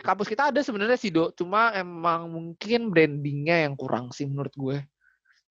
[0.00, 4.76] kampus kita ada sebenarnya sih dok cuma emang mungkin brandingnya yang kurang sih menurut gue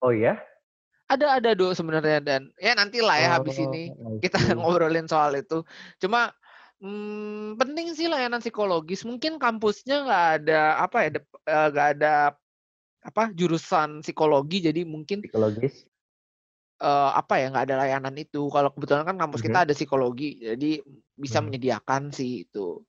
[0.02, 0.38] Oh ya?
[1.08, 5.08] ada ada dok sebenarnya dan ya nanti lah ya habis Oh, ini I kita ngobrolin
[5.08, 5.64] soal itu
[6.04, 6.36] cuma
[6.84, 12.14] hmm, penting sih layanan psikologis mungkin kampusnya nggak ada apa ya eh, nggak ada
[13.08, 15.88] apa jurusan psikologi jadi mungkin Psikologis.
[16.84, 18.52] eh, apa ya nggak ada layanan itu.
[18.54, 19.48] Kalau kebetulan kan kampus Mhm.
[19.50, 20.82] kita ada psikologi, jadi
[21.18, 21.46] bisa Mhm.
[21.50, 22.84] menyediakan sih itu.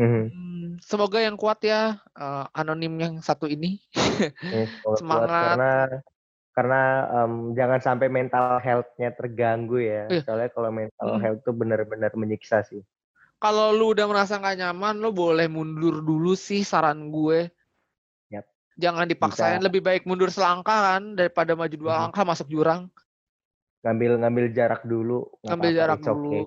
[0.00, 0.24] Mhm.
[0.32, 3.76] Hmm, semoga yang kuat ya eh, anonim yang satu ini.
[4.40, 5.28] Ya, kuat Semangat.
[5.28, 5.72] karena
[6.50, 6.82] karena
[7.20, 10.08] em, jangan sampai mental health-nya terganggu ya.
[10.08, 10.24] Iya.
[10.24, 11.20] Soalnya kalau mental Mm.
[11.20, 12.80] health tuh benar-benar menyiksa sih.
[13.40, 17.48] Kalau lu udah merasa nggak nyaman, lu boleh mundur dulu sih saran gue.
[18.28, 18.44] Yap.
[18.76, 19.66] Jangan dipaksain, Bisa.
[19.68, 22.00] lebih baik mundur selangkah kan daripada maju dua Mhm.
[22.08, 22.88] langkah masuk jurang.
[23.80, 25.24] Ngambil ngambil jarak dulu.
[25.40, 26.44] Ngambil jarak it's okay.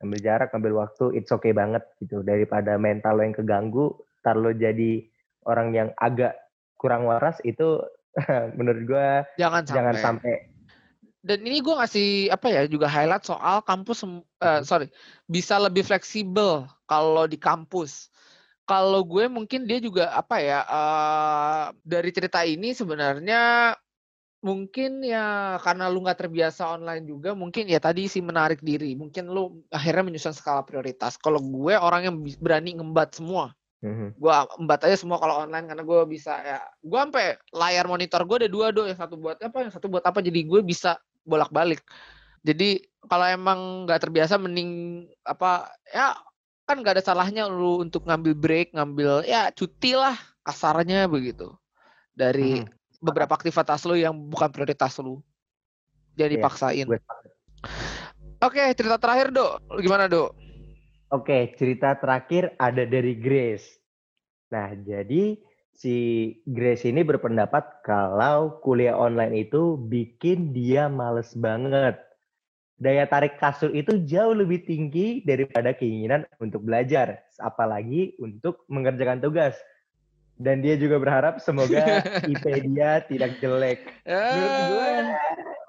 [0.00, 2.20] Ngambil jarak, ngambil waktu, it's okay banget gitu.
[2.20, 5.08] Daripada mental lo yang keganggu, ntar lo jadi
[5.48, 6.36] orang yang agak
[6.76, 7.80] kurang waras itu
[8.58, 9.08] menurut gua
[9.40, 9.76] Jangan sampai.
[9.76, 10.34] jangan sampai.
[11.26, 14.62] Dan ini gue ngasih apa ya juga highlight soal kampus Mhm.
[14.62, 14.86] sorry
[15.26, 18.14] bisa lebih fleksibel kalau di kampus.
[18.66, 23.74] Kalau gue mungkin dia juga apa ya eh, dari cerita ini sebenarnya
[24.46, 28.94] mungkin ya karena lu nggak terbiasa online juga mungkin ya tadi sih menarik diri.
[28.94, 31.18] Mungkin lu akhirnya menyusun skala prioritas.
[31.18, 33.50] Kalau gue orang yang berani ngembat semua.
[33.84, 34.16] Mhm.
[34.16, 38.36] gue embat aja semua kalau online karena gue bisa ya gue sampai layar monitor gue
[38.40, 40.24] ada dua do yang satu buat apa yang satu buat apa.
[40.24, 40.96] Jadi gue bisa
[41.28, 41.84] bolak balik
[42.46, 42.78] jadi
[43.10, 46.14] kalau emang nggak terbiasa mending apa ya
[46.62, 50.14] kan nggak ada salahnya lu untuk ngambil break ngambil ya cuti lah
[50.46, 51.50] kasarnya begitu.
[52.14, 52.70] Dari Mhm.
[53.06, 55.22] Beberapa aktivitas lu yang bukan prioritas lu
[56.18, 57.30] dipaksain gue sepakat.
[58.42, 60.34] oke cerita terakhir do Lu gimana do
[61.14, 63.78] Oke, cerita terakhir ada dari Grace.
[64.50, 65.38] Nah, jadi
[65.70, 65.94] si
[66.50, 71.94] Grace ini berpendapat kalau kuliah online itu bikin dia males banget.
[72.82, 79.54] Daya tarik kasur itu jauh lebih tinggi daripada keinginan untuk belajar, apalagi untuk mengerjakan tugas.
[80.36, 83.80] Dan dia juga berharap semoga IP dia tidak jelek.
[84.04, 84.88] Menurut gue,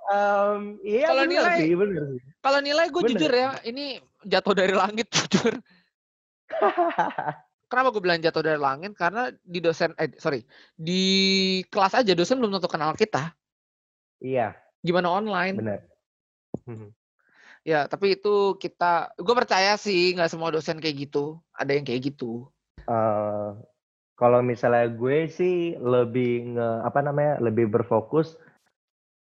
[0.07, 2.21] em, iya Kalau nilai- sih, bener sih.
[2.37, 3.11] kalau nilai gue Bener.
[3.15, 3.85] jujur ya ini
[4.23, 5.55] jatuh dari langit jujur
[7.67, 8.95] Kenapa gue bilang jatuh dari langit?
[8.95, 11.03] Karena di dosen, eh sorry, di
[11.67, 13.35] kelas aja dosen belum tentu kenal kita.
[14.19, 15.55] iya, Gimana online?
[15.59, 15.79] benar.
[16.63, 16.95] Mhm.
[17.67, 21.43] Ya, tapi itu kita, gue percaya sih nggak semua dosen kayak gitu.
[21.51, 22.47] Ada yang kayak gitu.
[22.87, 23.51] eh
[24.17, 28.33] kalau misalnya gue sih lebih nge apa namanya lebih berfokus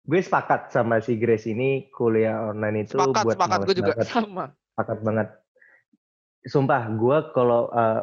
[0.03, 4.07] gue sepakat sama si Grace ini kuliah online itu Sepakat, buat sepakat gue juga banget.
[4.11, 4.45] sama.
[4.75, 5.27] sepakat banget
[6.43, 8.01] sumpah gue kalau eh,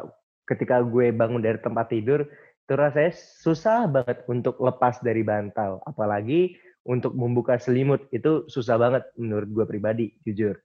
[0.49, 2.25] ketika gue bangun dari tempat tidur
[2.65, 9.05] itu rasanya susah banget untuk lepas dari bantal apalagi untuk membuka selimut itu susah banget
[9.21, 10.57] menurut gue pribadi jujur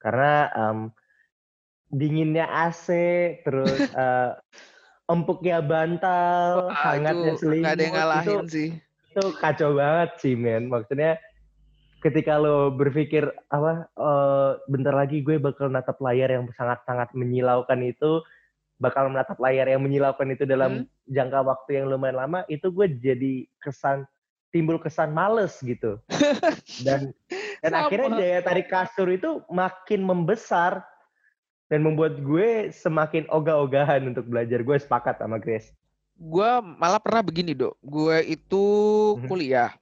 [0.00, 0.78] karena em,
[1.92, 2.88] dinginnya AC
[3.44, 4.30] terus eh,
[5.10, 8.68] empuknya bantal Wah, hangatnya itu nggak ada yang selimut itu ngalahin sih.
[9.14, 11.20] itu kacau banget sih men maksudnya
[12.00, 18.20] ketika lo berpikir apa eh, bentar lagi gue bakal natap layar yang sangat-sangat menyilaukan itu
[18.76, 23.48] bakal menatap layar yang menyilaukan itu dalam jangka waktu yang lumayan lama itu gue jadi
[23.62, 24.04] kesan
[24.50, 25.96] timbul kesan males gitu
[26.86, 27.14] dan
[27.64, 27.80] dan Sama.
[27.88, 30.84] akhirnya daya tarik kasur itu makin membesar
[31.72, 35.72] dan membuat gue semakin ogah-ogahan untuk belajar gue sepakat sama Grace
[36.14, 37.74] Gue malah pernah begini, Dok.
[37.82, 38.64] Gue itu
[39.18, 39.26] Mhm.
[39.26, 39.74] kuliah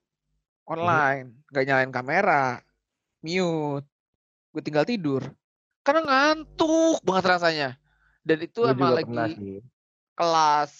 [0.64, 2.44] online, nggak nyalain kamera,
[3.20, 3.84] mute.
[4.48, 5.20] Gue tinggal tidur.
[5.84, 7.68] Karena ngantuk banget rasanya.
[8.24, 9.60] Dan itu emang pernah lagi sih
[10.16, 10.70] kelas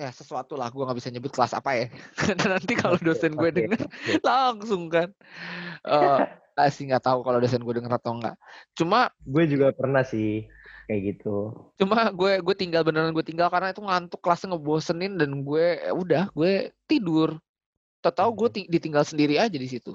[0.00, 1.86] ya sesuatu lah gue nggak bisa nyebut kelas apa ya
[2.18, 3.80] karena nanti kalau dosen gue denger
[4.24, 5.12] langsung kan
[5.84, 6.20] eh
[6.60, 8.36] ah, sih nggak tahu kalau dosen gue denger atau enggak
[8.76, 10.44] cuma gue juga pernah sih
[10.90, 11.54] kayak gitu.
[11.78, 15.94] Cuma gue gue tinggal beneran gue tinggal karena itu ngantuk kelasnya ngebosenin dan gue ya
[15.94, 17.38] udah gue tidur.
[18.02, 19.94] Tau tahu gue ti- ditinggal sendiri aja di situ.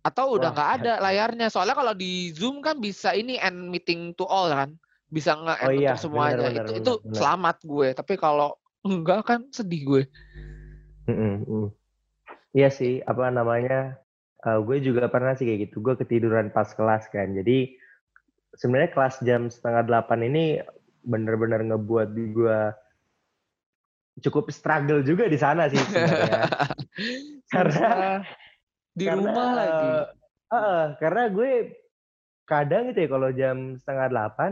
[0.00, 1.52] Atau udah nggak ada layarnya.
[1.52, 4.72] Soalnya kalau di zoom kan bisa ini end meeting to all kan.
[5.12, 6.40] Bisa nge Oh iya, semuanya.
[6.40, 7.16] benar, benar, itu benar, itu benar.
[7.20, 7.88] selamat gue.
[7.92, 8.50] Tapi kalau
[8.80, 10.02] enggak kan sedih gue.
[11.04, 11.68] Mm.
[12.56, 14.01] Iya sih, apa namanya?
[14.42, 15.82] Eh, gue juga pernah sih kayak gitu.
[15.82, 17.32] Gue ketiduran pas kelas kan.
[17.32, 17.78] Jadi
[18.58, 20.44] sebenarnya kelas jam setengah delapan ini
[21.02, 22.58] bener-bener ngebuat gue
[24.22, 26.46] cukup struggle juga di sana sih sebenarnya.
[27.52, 28.22] Karena-
[28.92, 30.04] di Karena, rumah lagi eh,
[30.52, 31.50] eh, karena gue
[32.44, 34.50] kadang gitu ya kalau jam setengah delapan,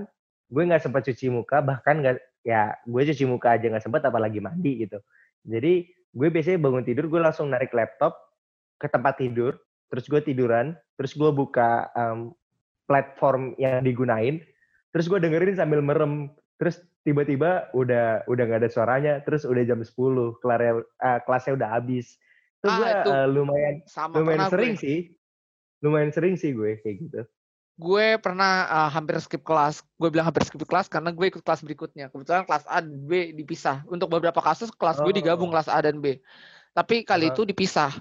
[0.49, 1.61] gue nggak sempat cuci muka.
[1.61, 2.16] Bahkan nggak,
[2.49, 4.97] ya gue cuci muka aja nggak sempat, apalagi mandi gitu.
[5.45, 8.16] Jadi gue biasanya bangun tidur, gue langsung narik laptop
[8.80, 9.61] ke tempat tidur,
[9.91, 12.30] terus gue tiduran, terus gue buka em,
[12.86, 14.41] platform yang digunain,
[14.91, 19.80] terus gue dengerin sambil merem terus tiba-tiba udah udah nggak ada suaranya, terus udah jam
[19.80, 19.91] 10,
[20.38, 22.20] kelar uh, kelasnya udah habis.
[22.61, 24.82] Itu Ah, gue itu uh, lumayan sama lumayan sering gue.
[24.84, 24.99] sih.
[25.80, 27.20] Lumayan sering sih gue kayak gitu.
[27.80, 29.80] Gue pernah uh, hampir skip kelas.
[29.97, 32.12] Gue bilang hampir skip kelas karena gue ikut kelas berikutnya.
[32.12, 33.88] Kebetulan kelas A dan B dipisah.
[33.88, 35.53] Untuk beberapa kasus kelas gue digabung Oh.
[35.57, 36.20] kelas A dan B.
[36.76, 37.32] Tapi kali Aha.
[37.32, 37.97] itu dipisah.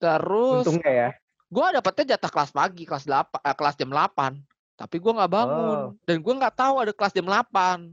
[0.00, 1.08] Terus Untungnya ya.
[1.46, 4.32] gue dapetnya jatah kelas pagi, kelas 8, eh, kelas jam 8.
[4.74, 5.88] Tapi gue nggak bangun Oh.
[6.02, 7.92] dan gue nggak tahu ada kelas jam 8.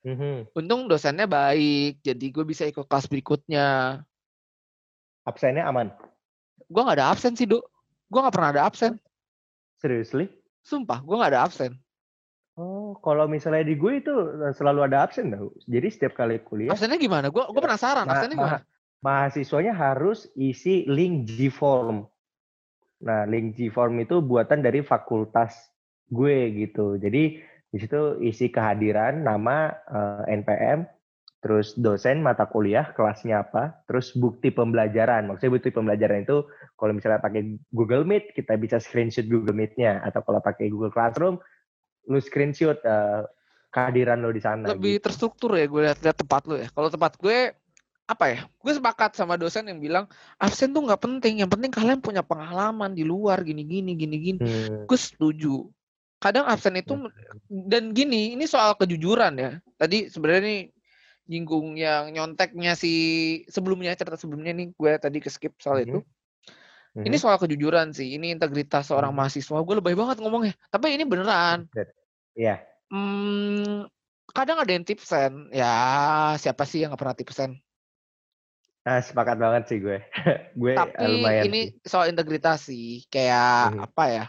[0.00, 0.52] Mhm.
[0.52, 4.00] Untung dosennya baik, jadi gue bisa ikut kelas berikutnya.
[5.24, 5.92] Absennya aman.
[6.66, 7.64] Gue nggak ada absen sih, Dok.
[8.06, 8.96] Gue nggak pernah ada absen.
[9.76, 10.28] Seriously?
[10.60, 11.72] Sumpah, gue nggak ada absen.
[12.56, 15.52] Oh, kalau misalnya di gue itu eh, selalu ada absen tau.
[15.64, 17.32] Jadi setiap kali kuliah, Absennya gimana?
[17.32, 18.04] Gue gue penasaran.
[18.04, 18.58] ma- Absennya gimana?
[18.60, 18.66] ma-
[19.00, 22.04] mahasiswanya harus isi link G-form.
[23.00, 25.56] Nah, link G-form itu buatan dari fakultas
[26.12, 27.00] gue gitu.
[27.00, 27.40] Jadi
[27.70, 30.84] di situ isi kehadiran, nama, eh, NPM,
[31.40, 35.24] terus dosen mata kuliah, kelasnya apa, terus bukti pembelajaran.
[35.30, 36.44] Maksudnya bukti pembelajaran itu
[36.76, 40.04] kalau misalnya pakai Google Meet, kita bisa screenshot Google Meet-nya.
[40.04, 41.40] Atau kalau pakai Google Classroom,
[42.12, 43.24] lu screenshot eh,
[43.72, 44.76] kehadiran lo di sana.
[44.76, 45.08] Lebih gitu.
[45.08, 46.68] terstruktur ya gue lihat-lihat tempat lu ya.
[46.68, 47.54] Kalau tempat gue
[48.10, 48.40] apa ya?
[48.58, 50.10] Gue sepakat sama dosen yang bilang
[50.42, 51.46] absen tuh nggak penting.
[51.46, 54.38] Yang penting kalian punya pengalaman di luar gini-gini gini-gini.
[54.42, 54.90] Hmm.
[54.90, 55.70] Gue setuju.
[56.18, 56.98] Kadang absen itu
[57.48, 59.50] dan gini, ini soal kejujuran ya.
[59.78, 60.60] Tadi sebenarnya nih
[61.30, 62.92] nyinggung yang nyonteknya si
[63.46, 65.86] sebelumnya cerita sebelumnya nih gue tadi ke skip soal Mhm.
[65.86, 65.98] itu.
[66.98, 67.04] Mhm.
[67.06, 68.18] Ini soal kejujuran sih.
[68.18, 69.18] Ini integritas seorang Mhm.
[69.22, 69.58] mahasiswa.
[69.62, 70.58] Gue lebay banget ngomongnya.
[70.68, 71.70] Tapi ini beneran.
[72.34, 72.58] Iya.
[72.90, 73.86] Hmm,
[74.34, 75.54] kadang ada yang tipsen.
[75.54, 75.70] Ya
[76.42, 77.62] siapa sih yang nggak pernah tipsen?
[78.90, 80.02] Ah, sepakat banget sih gue.
[80.60, 83.06] gue eh, Tapi lumayan ini soal integritas sih.
[83.06, 83.86] Kayak Mhm.
[83.86, 84.24] apa ya?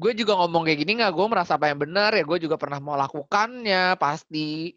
[0.00, 1.12] Gue juga ngomong kayak gini nggak?
[1.12, 2.24] Gue merasa apa yang benar ya.
[2.24, 4.72] Gue juga pernah melakukannya pasti.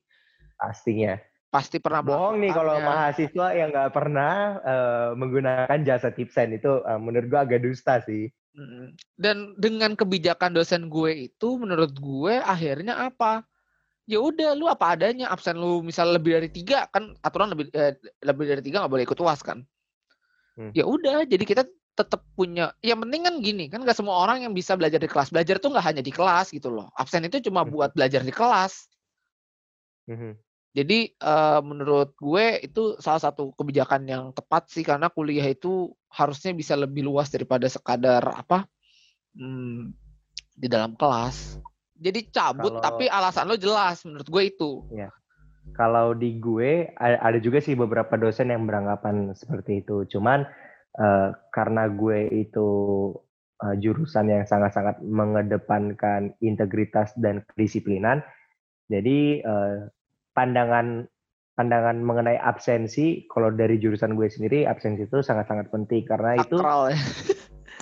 [0.60, 1.16] pastinya.
[1.48, 7.00] Pasti pernah Bohong nih kalau mahasiswa yang nggak pernah eh, menggunakan jasa tipsen itu eh,
[7.00, 8.28] menurut gue agak dusta sih.
[8.52, 9.00] Mm.
[9.16, 13.48] Dan dengan kebijakan dosen gue itu, menurut gue akhirnya apa?
[14.12, 15.32] Ya udah, lu apa adanya.
[15.32, 17.96] Absen lu misal lebih dari tiga kan aturan lebih eh,
[18.28, 19.64] lebih dari tiga nggak boleh ikut uas kan?
[20.60, 20.76] Hmm.
[20.76, 21.64] Ya udah, jadi kita
[21.96, 22.76] tetap punya.
[22.84, 25.32] Yang penting kan gini, kan nggak semua orang yang bisa belajar di kelas.
[25.32, 26.92] Belajar tuh nggak hanya di kelas gitu loh.
[27.00, 27.72] Absen itu cuma Hmm.
[27.72, 28.92] buat belajar di kelas.
[30.12, 30.36] Mhm.
[30.72, 36.52] Jadi eh, menurut gue itu salah satu kebijakan yang tepat sih karena kuliah itu harusnya
[36.52, 38.68] bisa lebih luas daripada sekadar apa
[39.36, 39.92] hmm,
[40.56, 41.60] di dalam kelas.
[42.02, 44.72] Jadi cabut Kalau- tapi alasan lo jelas menurut gue itu.
[45.78, 50.10] Kalau di gue ada juga sih beberapa dosen yang beranggapan seperti itu.
[50.10, 50.42] Cuman
[50.98, 52.70] eh, karena gue itu
[53.62, 58.26] eh, jurusan yang sangat-sangat mengedepankan integritas dan kedisiplinan,
[58.90, 59.78] jadi eh,
[60.34, 61.06] pandangan
[61.54, 66.92] pandangan mengenai absensi kalau dari jurusan gue sendiri absensi itu sangat-sangat penting karena itu Sakral
[66.92, 67.00] ya.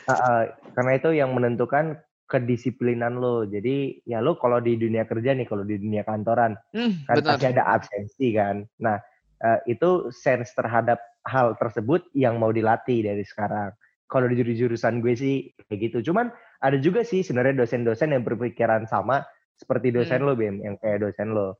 [0.09, 0.41] Uh, uh,
[0.73, 3.43] karena itu yang menentukan kedisiplinan lo.
[3.49, 7.35] Jadi ya lo kalau di dunia kerja nih, kalau di dunia kantoran Hmm, kan benar.
[7.35, 8.61] pasti ada absensi kan.
[8.85, 9.01] Nah
[9.41, 13.73] uh, itu sense terhadap hal tersebut yang mau dilatih dari sekarang.
[14.09, 15.35] Kalau di juru- jurusan gue sih
[15.67, 16.13] kayak gitu.
[16.13, 16.29] Cuman
[16.61, 19.25] ada juga sih sebenarnya dosen-dosen yang berpikiran sama
[19.59, 21.59] seperti dosen lo Bim, yang kayak dosen lo.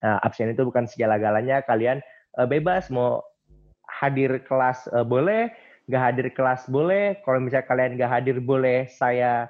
[0.00, 1.64] Nah, absen itu bukan segala-galanya.
[1.64, 2.00] Kalian
[2.36, 3.22] uh, bebas mau
[3.88, 5.52] hadir kelas uh, boleh,
[5.88, 7.20] nggak hadir kelas boleh.
[7.22, 9.48] Kalau misalnya kalian nggak hadir boleh, saya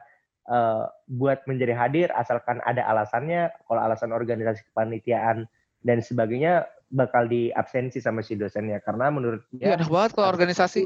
[0.49, 3.53] uh, buat menjadi hadir asalkan ada alasannya.
[3.69, 5.49] Kalau alasan organisasi kepanitiaan
[5.85, 6.65] dan sebagainya
[6.95, 10.83] bakal diabsensi sama si dosennya karena menurut Iya, dia enak banget kalau organisasi.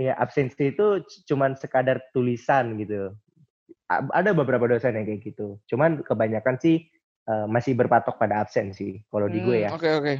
[0.00, 3.12] ya absensi itu cuman sekadar tulisan gitu.
[3.88, 5.56] Ada beberapa dosen yang kayak gitu.
[5.68, 6.88] Cuman kebanyakan sih
[7.28, 9.70] uh, masih berpatok pada absen sih kalau di gue Hmm, ya.
[9.76, 10.14] Oke oke.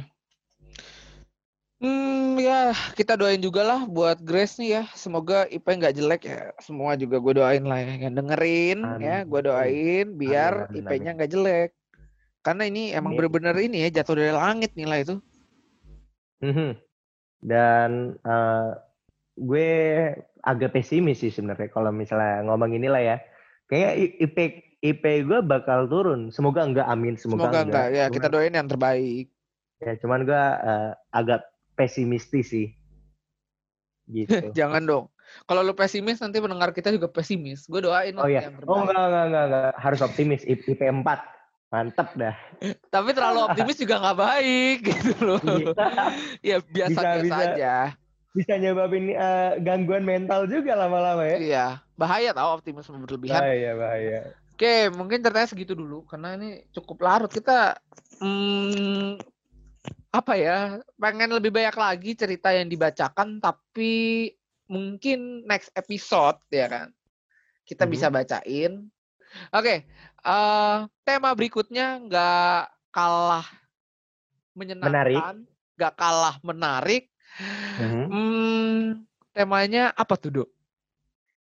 [1.79, 2.08] Hmm
[2.39, 4.83] ya kita doain juga lah buat Grace nih ya.
[4.95, 6.55] Semoga IP nggak jelek ya.
[6.63, 8.09] Semua juga gue doain lah ya.
[8.09, 9.47] Yang dengerin ya, gue Amin.
[9.51, 11.69] doain biar amin, IP-nya nggak jelek.
[12.39, 13.27] Karena ini emang Amin.
[13.27, 15.15] bener-bener ini ya jatuh dari langit nilai itu.
[16.39, 16.79] Mhm.
[17.43, 18.75] Dan uh,
[19.35, 19.69] gue
[20.39, 23.17] agak pesimis sih sebenarnya kalau misalnya ngomong inilah ya.
[23.69, 24.37] Kayak I- IP
[24.79, 26.31] IP gue bakal turun.
[26.31, 27.19] Semoga enggak, amin.
[27.19, 27.87] Semoga, Semoga enggak.
[27.91, 29.27] Ya Cuman- kita doain yang terbaik.
[29.79, 31.48] Ya, cuman gue uh, agak
[31.79, 32.67] pesimistis sih.
[34.11, 34.51] Gitu.
[34.59, 35.05] Jangan dong.
[35.47, 37.69] Kalau lu pesimis nanti pendengar kita juga pesimis.
[37.69, 38.49] Gue doain Oh iya.
[38.49, 38.75] yang terbaik.
[38.75, 39.71] Oh enggak, enggak, enggak, enggak.
[39.79, 40.41] Harus optimis.
[40.43, 41.05] IP 4.
[41.69, 42.35] Mantep dah.
[42.93, 45.39] Tapi terlalu optimis juga nggak baik gitu loh.
[45.45, 45.73] Iya.
[46.41, 47.75] ya biasa-biasa aja.
[48.33, 51.37] Bisa nyebabin uh, gangguan mental juga lama-lama ya.
[51.37, 51.65] Iya.
[51.93, 53.37] Bahaya tau optimisme berlebihan.
[53.37, 54.19] Bahaya, bahaya.
[54.57, 57.31] Oke, mungkin ceritanya segitu dulu karena ini cukup larut.
[57.31, 57.77] Kita
[58.17, 59.21] hmm,
[60.09, 60.57] apa ya?
[60.97, 64.27] Pengen lebih banyak lagi cerita yang dibacakan tapi
[64.69, 66.87] mungkin next episode ya kan.
[67.65, 67.91] Kita Mhm.
[67.93, 68.73] bisa bacain.
[69.53, 69.85] Oke,
[70.25, 73.45] eh tema berikutnya nggak kalah
[74.57, 75.45] menyenangkan,
[75.77, 77.13] nggak kalah menarik.
[77.77, 78.05] Mhm.
[78.09, 78.81] Hmm,
[79.37, 80.49] temanya apa tuh, Dok?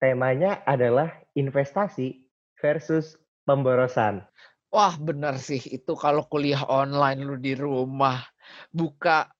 [0.02, 2.26] Temanya adalah investasi
[2.58, 4.26] versus pemborosan.
[4.68, 5.60] Wah, benar sih.
[5.64, 8.20] Itu kalau kuliah online lu di rumah
[8.68, 9.32] buka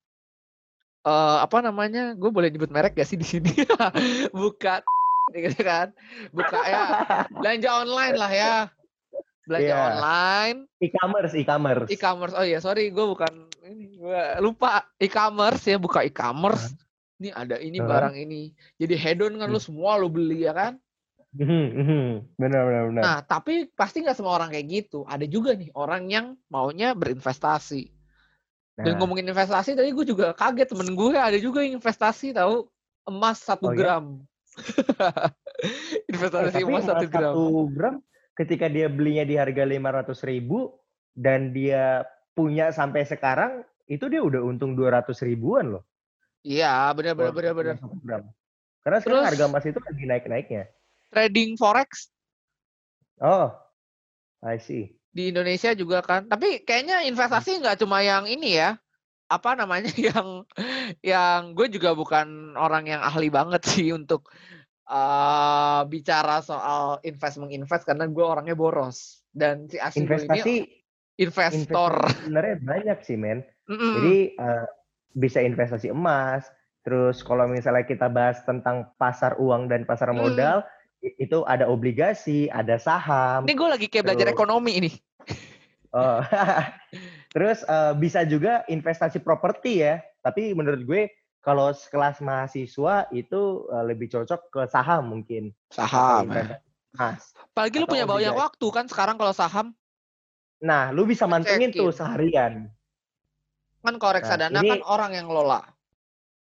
[1.04, 2.16] eh apa namanya?
[2.16, 3.52] Gue boleh nyebut merek gak sih di sini?
[4.36, 4.80] buka
[5.36, 5.92] gitu kan.
[6.32, 6.82] Buka ya
[7.28, 8.54] belanja online lah ya.
[9.48, 9.84] Belanja Iya.
[9.96, 11.88] online, E-commerce, e-commerce.
[11.88, 12.34] e-commerce.
[12.36, 16.76] Oh iya, sorry, gue bukan ini, gue lupa e-commerce ya, buka e-commerce.
[17.16, 17.88] Ini ada ini Hah?
[17.88, 18.52] barang ini.
[18.76, 20.76] Jadi hedon kan lu semua lu beli ya kan?
[21.38, 22.04] Mhm, mhm.
[22.34, 23.02] Benar, benar, benar.
[23.06, 25.06] Nah, tapi pasti nggak semua orang kayak gitu.
[25.06, 27.94] Ada juga nih orang yang maunya berinvestasi.
[28.74, 32.66] Dan Nah, ngomongin investasi tadi gue juga kaget temen gue ada juga yang investasi tahu
[33.06, 33.78] emas satu Oh, ya?
[33.78, 34.04] gram.
[35.62, 37.22] eh, investasi tapi emas satu gram.
[37.34, 37.94] satu gram
[38.34, 40.74] ketika dia belinya di harga 500 ribu
[41.14, 45.82] dan dia punya sampai sekarang itu dia udah untung 200 ribuan loh.
[46.46, 47.78] Iya, benar benar benar benar.
[48.82, 50.64] Karena sekarang Terus- harga emas itu lagi naik-naiknya.
[51.08, 52.12] Trading forex
[53.18, 53.50] Oh,
[54.46, 54.94] I see.
[55.10, 56.30] di Indonesia juga kan.
[56.30, 58.78] Tapi kayaknya investasi nggak cuma yang ini ya.
[59.26, 60.46] Apa namanya yang
[61.02, 64.30] yang gue juga bukan orang yang ahli banget sih untuk
[64.86, 70.54] eh, bicara soal invest menginvest karena gue orangnya boros dan si ini Investasi,
[71.18, 71.92] investor.
[71.98, 73.42] investasi sebenarnya banyak sih, men.
[73.66, 73.92] Mm-mm.
[73.98, 74.66] Jadi eh,
[75.18, 76.46] bisa investasi emas.
[76.86, 80.68] Terus kalau misalnya kita bahas tentang pasar uang dan pasar modal, i-
[81.02, 83.46] itu ada obligasi, ada saham.
[83.46, 84.90] Ini gue lagi kayak belajar Terus- ekonomi ini.
[85.88, 86.20] Oh.
[87.34, 90.04] Terus eh, bisa juga investasi properti ya.
[90.20, 91.08] Tapi menurut gue
[91.40, 95.48] kalau sekelas mahasiswa itu eh, lebih cocok ke saham mungkin.
[95.72, 96.28] Saham.
[96.92, 97.32] Emas.
[97.56, 99.72] Apalagi lu punya banyak waktu kan sekarang kalau saham
[100.60, 102.68] Nah, lu bisa mantengin tuh seharian.
[103.80, 105.72] kan kalau Nah, ini- kan orang yang ngelola.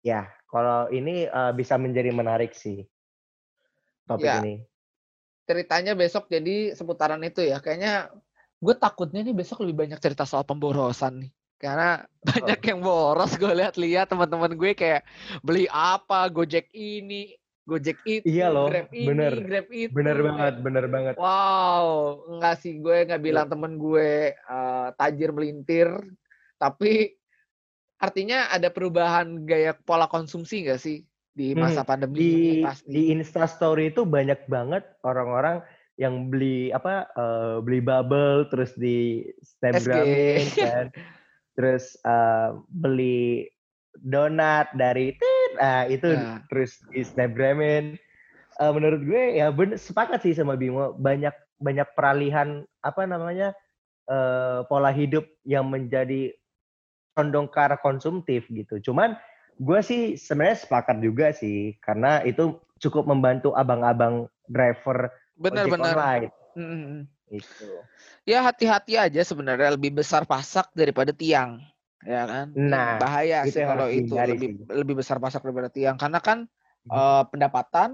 [0.00, 2.88] Ya, kalau ini eh, bisa menjadi menarik sih
[4.08, 4.40] topik Ya.
[4.40, 4.64] ini.
[5.44, 7.60] Ceritanya besok jadi seputaran itu ya.
[7.60, 8.08] Kayaknya
[8.60, 11.30] gue takutnya nih besok lebih banyak cerita soal pemborosan nih.
[11.60, 15.04] Karena banyak yang boros gue lihat-lihat teman-teman gue kayak
[15.44, 19.32] beli apa, Gojek ini, Gojek itu, Iya loh, Grab ini, bener.
[19.40, 19.92] Grab itu.
[19.92, 21.14] Bener banget, bener banget.
[21.16, 25.88] Wow, enggak sih gue nggak bilang temen gue eh, tajir melintir,
[26.60, 27.16] tapi
[27.96, 31.00] artinya ada perubahan gaya pola konsumsi nggak sih
[31.34, 32.90] di Hmm, masa pandemi Di pasti?
[32.94, 35.62] di Insta Story itu banyak banget orang-orang
[35.98, 40.86] yang beli apa eh, beli bubble terus di snapgramin kan.
[41.54, 43.46] Terus eh, beli
[44.02, 46.42] donat dari tit, nah itu Nah.
[46.50, 47.94] terus di snapgramin.
[48.60, 53.54] Eh, menurut gue ya ben, sepakat sih sama Bimo banyak banyak peralihan apa namanya
[54.10, 56.34] eh, pola hidup yang menjadi
[57.14, 58.82] condong ke arah konsumtif gitu.
[58.82, 59.14] Cuman
[59.54, 65.94] gue sih sebenarnya sepakat juga sih karena itu cukup membantu abang-abang driver ojek Benar-benar.
[65.94, 67.02] online Mm-mm.
[67.34, 67.70] itu.
[68.22, 71.58] Ya hati-hati aja sebenarnya lebih besar pasak daripada tiang,
[72.06, 72.54] ya kan?
[72.54, 74.64] Nah, bahaya sih kalau itu lebih sih.
[74.70, 76.46] lebih besar pasak daripada tiang karena kan
[76.86, 76.94] Mhm.
[76.94, 77.90] eh, pendapatan,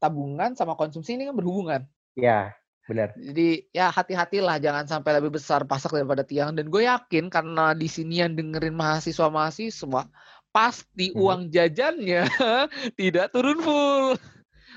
[0.00, 1.84] tabungan sama konsumsi ini kan berhubungan.
[2.18, 2.56] Ya,
[2.88, 3.14] benar.
[3.14, 7.86] Jadi ya hati-hatilah jangan sampai lebih besar pasak daripada tiang dan gue yakin karena di
[7.86, 10.02] sini yang dengerin mahasiswa-mahasiswa
[10.50, 11.18] pasti Mhm.
[11.18, 12.22] uang jajannya
[12.98, 14.18] tidak turun full.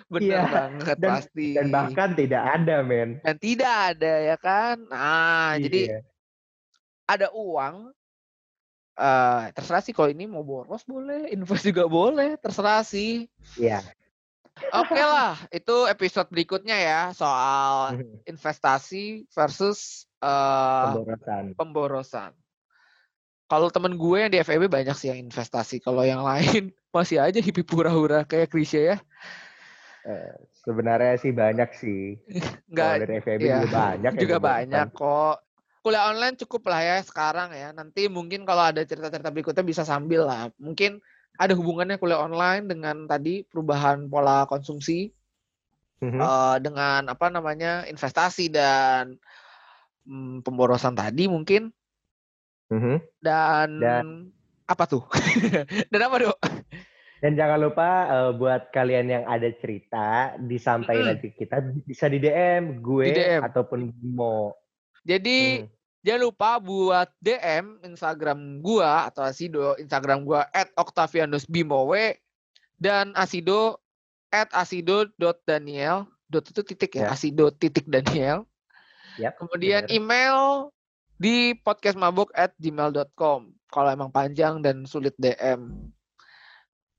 [0.06, 1.48] Benar Iya, banget dan- pasti.
[1.58, 3.18] Dan bahkan tidak ada, men.
[3.20, 4.76] Dan tidak ada ya kan.
[4.86, 6.00] Nah, jadi Iya.
[7.06, 7.90] ada uang
[8.94, 13.26] eh terserah sih kalau ini mau boros boleh, invest juga boleh, terserah sih.
[13.58, 13.82] Iya.
[14.70, 18.30] Oke lah, itu episode berikutnya ya soal Mhm.
[18.30, 21.46] investasi versus eh Pemborosan.
[21.58, 22.32] pemborosan.
[23.48, 25.84] Kalau temen gue yang di FEB banyak sih yang investasi.
[25.84, 28.98] Kalau yang lain masih aja hippie pura-hura kayak klise ya.
[30.04, 32.18] Eh, sebenarnya sih banyak sih.
[32.72, 34.12] Enggak dari FEB iya, juga banyak.
[34.16, 34.48] juga pemborosan.
[34.50, 35.36] banyak kok.
[35.84, 37.76] Kuliah online cukup lah ya sekarang ya.
[37.76, 40.48] Nanti mungkin kalau ada cerita-cerita berikutnya bisa sambil lah.
[40.56, 41.04] Mungkin
[41.36, 45.12] ada hubungannya kuliah online dengan tadi perubahan pola konsumsi
[46.04, 46.20] Mhm.
[46.20, 49.16] eh, dengan apa namanya investasi dan
[50.04, 51.72] mm, pemborosan tadi mungkin
[52.74, 52.96] Mhm.
[53.22, 54.34] dan, Dan-
[54.66, 55.04] apa tuh?
[55.92, 56.38] dan apa dok?
[57.20, 61.32] Dan jangan lupa uh, buat kalian yang ada cerita disampaikan Mm-mm.
[61.32, 61.56] ke kita
[61.88, 63.42] bisa di DM gue Di DM.
[63.48, 64.52] ataupun Bimo.
[65.04, 65.68] Jadi Hmm.
[66.04, 71.96] jangan lupa buat DM Instagram gua atau Asido Instagram gua @octavianusbimow
[72.76, 73.80] dan Asido
[74.28, 77.10] @asido.daniel dot itu titik ya, Ya.
[77.14, 78.44] Asido titik Daniel.
[79.16, 79.96] Yap, Kemudian bener.
[79.96, 80.40] email
[81.18, 83.40] di podcastmabuk@gmail.com
[83.70, 85.90] kalau emang panjang dan sulit DM.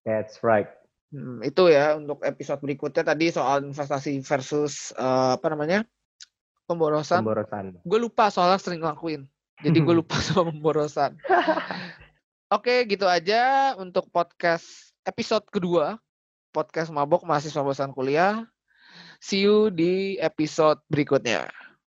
[0.02, 0.68] That's right.
[1.14, 5.86] Hmm, itu ya untuk episode berikutnya tadi soal investasi versus eh, apa namanya
[6.66, 7.22] pemborosan.
[7.22, 7.78] Pemborosan.
[7.86, 9.22] gue lupa soalnya sering ngelakuin.
[9.62, 11.14] Jadi gue lupa sama pemborosan.
[12.54, 15.98] Oke, gitu aja untuk podcast episode kedua.
[16.54, 18.46] Podcast Mabok Mahasiswa Bosan Kuliah.
[19.18, 21.50] See you di episode berikutnya.